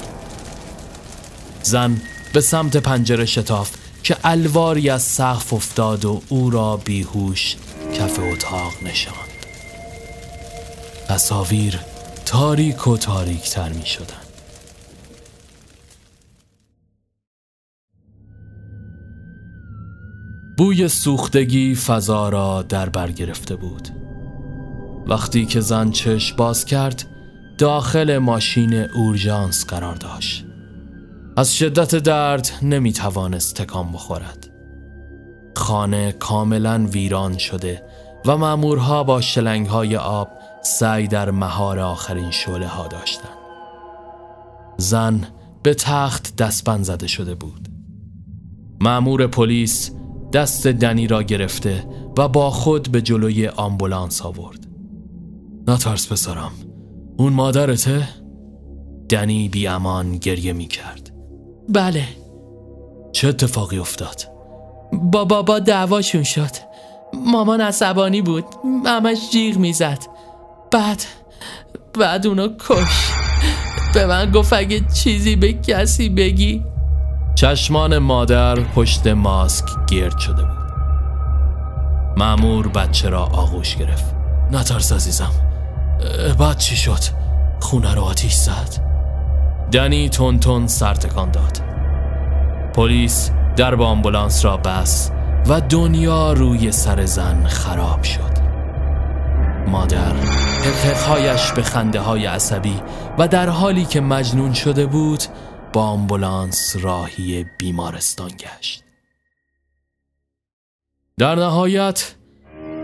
زن 1.64 2.02
به 2.34 2.42
سمت 2.42 2.78
پنجره 2.78 3.26
شتاف 3.26 3.72
که 4.04 4.18
الواری 4.24 4.90
از 4.90 5.02
سقف 5.02 5.54
افتاد 5.54 6.06
و 6.06 6.22
او 6.30 6.50
را 6.50 6.78
بیهوش 6.78 7.56
کف 7.94 8.20
اتاق 8.20 8.74
نشاند. 8.84 9.18
تصاویر 11.08 11.80
تاریک 12.26 12.88
و 12.88 12.98
تاریک 12.98 13.50
تر 13.50 13.70
می 13.70 13.86
شدن. 13.86 14.24
بوی 20.58 20.88
سوختگی 20.88 21.76
فضا 21.76 22.30
را 22.30 22.62
در 22.62 22.90
بر 22.90 23.12
گرفته 23.12 23.56
بود. 23.56 23.90
وقتی 25.08 25.46
که 25.46 25.60
زن 25.60 25.92
چش 25.92 26.34
باز 26.34 26.66
کرد 26.66 27.06
داخل 27.58 28.18
ماشین 28.18 28.74
اورژانس 28.74 29.66
قرار 29.66 29.96
داشت. 29.96 30.46
از 31.38 31.56
شدت 31.56 31.96
درد 31.96 32.50
نمی 32.62 32.94
توانست 32.94 33.56
تکان 33.56 33.92
بخورد 33.92 34.50
خانه 35.56 36.12
کاملا 36.12 36.88
ویران 36.92 37.38
شده 37.38 37.84
و 38.26 38.38
مامورها 38.38 39.04
با 39.04 39.22
شلنگ 39.22 39.68
های 39.68 39.96
آب 39.96 40.30
سعی 40.62 41.08
در 41.08 41.32
مهار 41.32 41.80
آخرین 41.80 42.32
شعله 42.32 42.68
ها 42.68 42.88
داشتند. 42.88 43.38
زن 44.78 45.28
به 45.64 45.74
تخت 45.74 46.36
دستبند 46.36 46.84
زده 46.84 47.08
شده 47.08 47.36
بود. 47.36 47.68
مأمور 48.82 49.28
پلیس 49.28 49.92
دست 50.34 50.68
دنی 50.68 51.08
را 51.08 51.24
گرفته 51.24 51.88
و 52.18 52.28
با 52.28 52.50
خود 52.50 52.92
به 52.92 53.02
جلوی 53.02 53.48
آمبولانس 53.48 54.22
آورد. 54.22 54.68
نترس 55.68 56.12
پسرم 56.12 56.52
اون 57.18 57.34
مادرته؟ 57.34 58.08
دنی 59.10 59.50
بی 59.50 59.68
امان 59.68 60.18
گریه 60.18 60.54
می 60.54 60.68
کرد. 60.68 61.13
بله. 61.70 62.04
چه 63.12 63.28
اتفاقی 63.28 63.78
افتاد؟ 63.78 64.22
با 64.94 65.26
بابا 65.26 65.60
دعواشون 65.60 66.24
شد. 66.24 66.52
مامان 67.14 67.62
عصبانی 67.62 68.22
بود. 68.22 68.46
همش 68.86 69.18
جیغ 69.32 69.58
می‌زد. 69.58 70.00
بعد 70.72 71.04
بعد 72.00 72.28
اونو 72.28 72.48
کش. 72.48 73.12
به 73.94 74.06
من 74.06 74.32
گفت 74.32 74.54
اگه 74.54 74.82
چیزی 74.94 75.36
به 75.36 75.54
کسی 75.54 76.10
بگی. 76.10 76.64
چشمان 77.36 77.98
مادر 77.98 78.56
پشت 78.56 79.08
ماسک 79.08 79.66
گرد 79.92 80.18
شده 80.18 80.44
بود. 80.44 80.74
معمور 82.18 82.68
بچه 82.68 83.10
را 83.10 83.24
آغوش 83.24 83.76
گرفت. 83.76 84.16
نترس 84.52 84.92
عزیزم. 84.92 85.32
بعد 86.40 86.58
چی 86.58 86.76
شد؟ 86.76 87.00
خونه 87.60 87.96
رو 87.96 88.02
آتیش 88.02 88.34
زد؟ 88.34 88.93
دنی 89.72 90.10
تون 90.10 90.40
تون 90.40 90.68
سرتکان 90.68 91.32
داد. 91.32 91.62
پلیس 92.76 93.32
در 93.56 93.76
آمبولانس 93.76 94.46
را 94.46 94.58
بس 94.58 95.12
و 95.48 95.62
دنیا 95.62 96.34
روی 96.34 96.72
سر 96.72 97.06
زن 97.06 97.44
خراب 97.44 98.04
شد. 98.04 98.34
مادر 99.68 100.14
حققهایش 100.66 101.52
به 101.52 101.64
خنده 101.64 102.00
های 102.00 102.26
عصبی 102.26 102.82
و 103.18 103.28
در 103.28 103.50
حالی 103.50 103.86
که 103.86 104.02
مجنون 104.02 104.54
شده 104.54 104.86
بود 104.86 105.24
با 105.74 105.82
آمبولانس 105.82 106.76
راهی 106.82 107.46
بیمارستان 107.60 108.32
گشت. 108.40 108.84
در 111.18 111.36
نهایت 111.36 112.16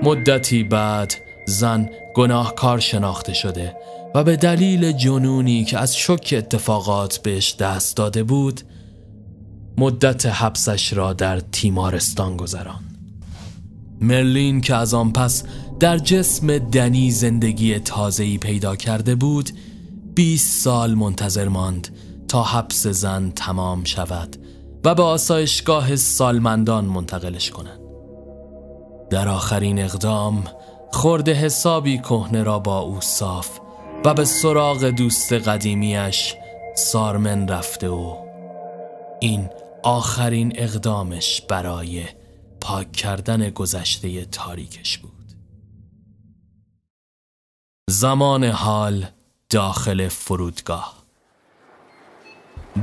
مدتی 0.04 0.64
بعد 0.64 1.14
زن 1.48 1.90
گناهکار 2.16 2.80
شناخته 2.80 3.34
شده 3.34 3.76
و 4.16 4.24
به 4.24 4.36
دلیل 4.36 4.92
جنونی 4.92 5.66
که 5.66 5.78
از 5.78 5.98
شک 5.98 6.34
اتفاقات 6.38 7.18
بهش 7.18 7.56
دست 7.56 7.98
داده 7.98 8.24
بود 8.24 8.62
مدت 9.78 10.26
حبسش 10.26 10.94
را 10.94 11.14
در 11.14 11.40
تیمارستان 11.40 12.38
گذران 12.38 12.84
مرلین 14.02 14.62
که 14.62 14.76
از 14.76 14.94
آن 14.94 15.12
پس 15.12 15.44
در 15.80 15.98
جسم 15.98 16.58
دنی 16.58 17.12
زندگی 17.12 17.80
تازه‌ای 17.80 18.38
پیدا 18.38 18.76
کرده 18.76 19.16
بود 19.16 19.50
20 20.16 20.64
سال 20.64 20.94
منتظر 20.94 21.48
ماند 21.48 21.96
تا 22.28 22.44
حبس 22.44 22.88
زن 22.88 23.32
تمام 23.36 23.84
شود 23.84 24.38
و 24.86 24.96
به 24.96 25.04
آسایشگاه 25.04 25.96
سالمندان 25.96 26.86
منتقلش 26.86 27.52
کنند. 27.52 27.80
در 29.10 29.28
آخرین 29.28 29.80
اقدام 29.80 30.44
خورده 30.92 31.34
حسابی 31.34 31.98
کهنه 31.98 32.44
را 32.44 32.60
با 32.60 32.80
او 32.80 33.02
صاف 33.02 33.60
و 34.06 34.14
به 34.14 34.26
سراغ 34.26 34.86
دوست 34.86 35.34
قدیمیش 35.34 36.36
سارمن 36.76 37.48
رفته 37.48 37.90
و 37.90 38.18
این 39.20 39.50
آخرین 39.84 40.54
اقدامش 40.56 41.42
برای 41.42 42.04
پاک 42.62 42.92
کردن 42.92 43.50
گذشته 43.50 44.26
تاریکش 44.26 44.98
بود. 44.98 45.12
زمان 47.90 48.44
حال 48.44 49.06
داخل 49.50 50.08
فرودگاه. 50.08 50.94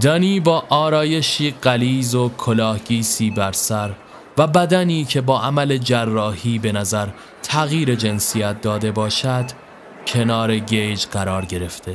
دانی 0.01 0.41
با 0.41 0.65
آرایشی 0.69 1.51
قلیز 1.51 2.15
و 2.15 2.29
کلاهگیسی 2.29 3.31
بر 3.31 3.53
سر 3.53 3.95
و 4.39 4.47
بدنی 4.47 5.05
که 5.05 5.21
با 5.21 5.41
عمل 5.41 5.79
جراحی 5.79 6.59
به 6.59 6.73
نظر 6.73 7.09
تغییر 7.43 7.95
جنسیت 7.95 8.61
داده 8.61 8.93
باشد 8.93 9.66
کنار 10.07 10.59
گیج 10.59 11.07
قرار 11.07 11.45
گرفته 11.45 11.95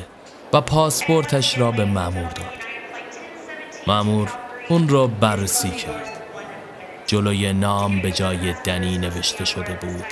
و 0.54 0.62
پاسپورتش 0.62 1.58
را 1.58 1.72
به 1.72 1.86
مامور 1.86 2.30
داد. 2.30 2.62
مامور 3.88 4.30
اون 4.70 4.90
را 4.90 5.08
بررسی 5.08 5.70
کرد. 5.70 6.22
جلوی 7.08 7.54
نام 7.54 8.02
به 8.02 8.12
جای 8.12 8.54
دنی 8.64 8.98
نوشته 8.98 9.46
شده 9.46 9.74
بود 9.74 10.06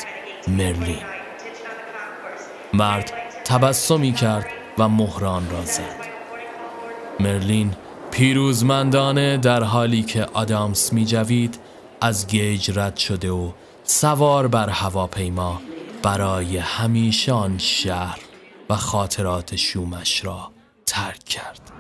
مرلین. 0.47 1.03
مرد 2.73 3.13
تبسمی 3.45 4.13
کرد 4.13 4.45
و 4.77 4.89
مهران 4.89 5.49
را 5.51 5.65
زد. 5.65 6.09
مرلین 7.19 7.73
پیروزمندانه 8.11 9.37
در 9.37 9.63
حالی 9.63 10.03
که 10.03 10.27
آدامس 10.33 10.93
می 10.93 11.05
جوید 11.05 11.59
از 12.01 12.27
گیج 12.27 12.71
رد 12.79 12.97
شده 12.97 13.31
و 13.31 13.51
سوار 13.83 14.47
بر 14.47 14.69
هواپیما 14.69 15.61
برای 16.03 16.57
همیشه 16.57 17.31
آن 17.31 17.57
شهر 17.57 18.19
و 18.69 18.75
خاطرات 18.75 19.55
شومش 19.55 20.25
را 20.25 20.51
ترک 20.85 21.23
کرد. 21.23 21.71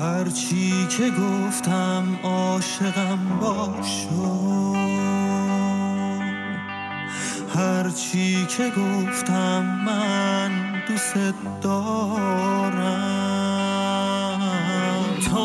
هرچی 0.00 0.86
که 0.86 1.10
گفتم 1.10 2.18
عاشقم 2.22 3.38
باشو 3.40 4.72
هرچی 7.54 8.46
که 8.46 8.70
گفتم 8.70 9.62
من 9.86 10.50
دوست 10.88 11.14
دارم. 11.60 12.82
تو 15.30 15.38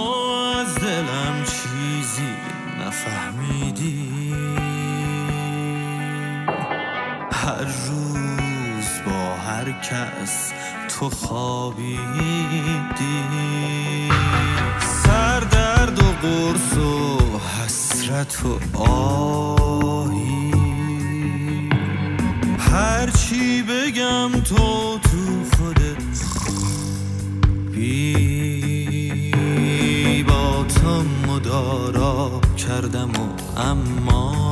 از 0.59 0.75
دلم 0.75 1.43
چیزی 1.43 2.33
نفهمیدی. 2.79 4.33
هر 7.31 7.63
روز 7.63 8.87
با 9.05 9.35
هر 9.35 9.71
کس 9.71 10.53
تو 10.89 11.09
خوابیدی. 11.09 11.99
سردرد 15.03 15.99
و 15.99 16.11
قرص 16.21 16.77
و 16.77 17.19
حسرت 17.39 18.45
و 18.45 18.59
آهی. 18.81 20.56
هرچی 22.72 23.63
بگم 23.63 24.32
تو 24.32 24.99
تو 24.99 25.43
خودت 25.57 26.18
بی 27.72 29.34
با 30.24 30.63
تو 30.63 31.03
مدارا 31.28 32.41
کردم 32.57 33.09
و 33.09 33.28
اما 33.59 34.47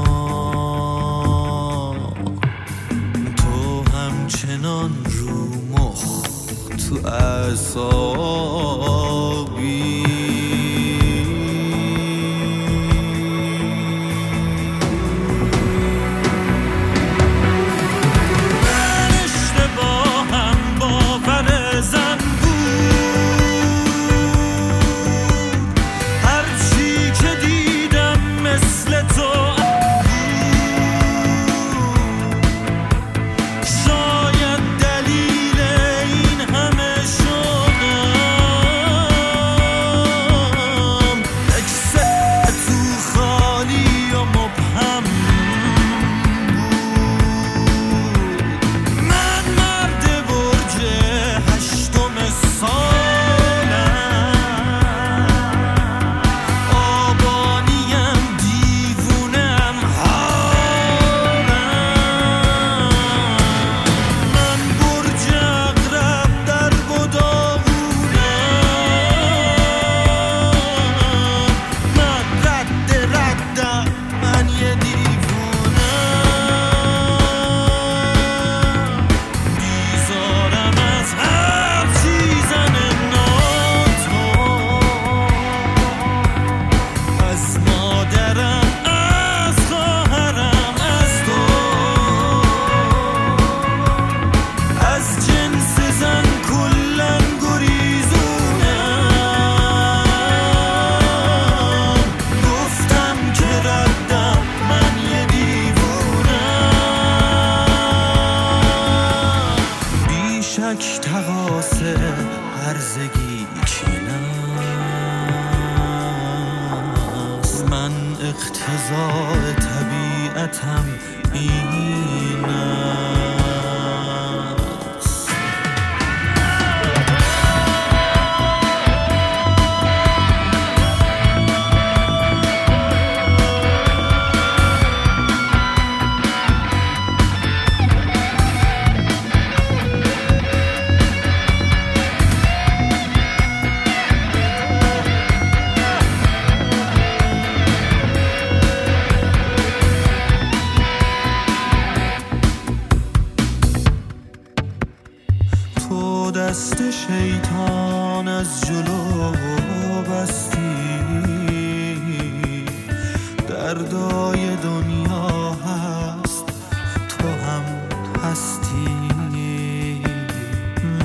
تو 3.37 3.83
همچنان 3.97 4.91
رو 5.05 5.47
مخ 5.71 6.03
تو 6.89 7.07
اعصابی 7.07 8.45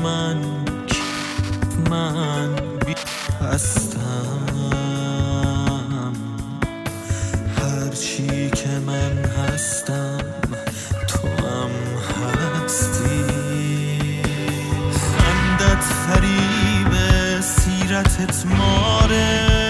من 0.02 0.36
من 1.90 2.56
هستم. 3.40 4.46
هرچی 7.58 8.50
که 8.50 8.68
من 8.86 9.24
هستم 9.24 10.18
تو 11.08 11.28
هم 11.28 11.70
هستی. 12.64 13.24
خندت 14.92 15.82
فریب 15.82 16.92
سیرتت 17.40 18.46
ماره. 18.46 19.60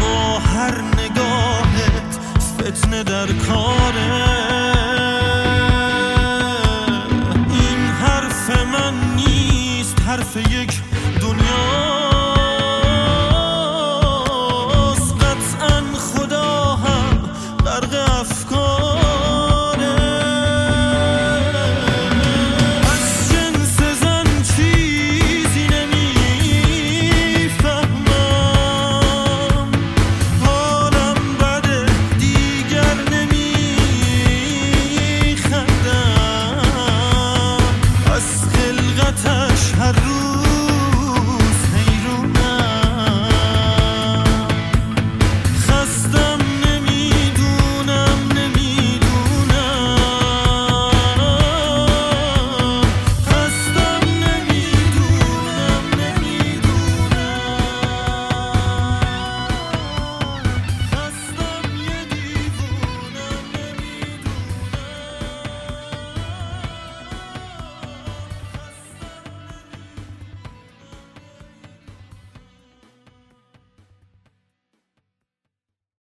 با 0.00 0.38
هر 0.38 0.80
نگاهت 0.80 2.18
فتنه 2.58 3.02
در 3.02 3.26
کاره 3.26 3.85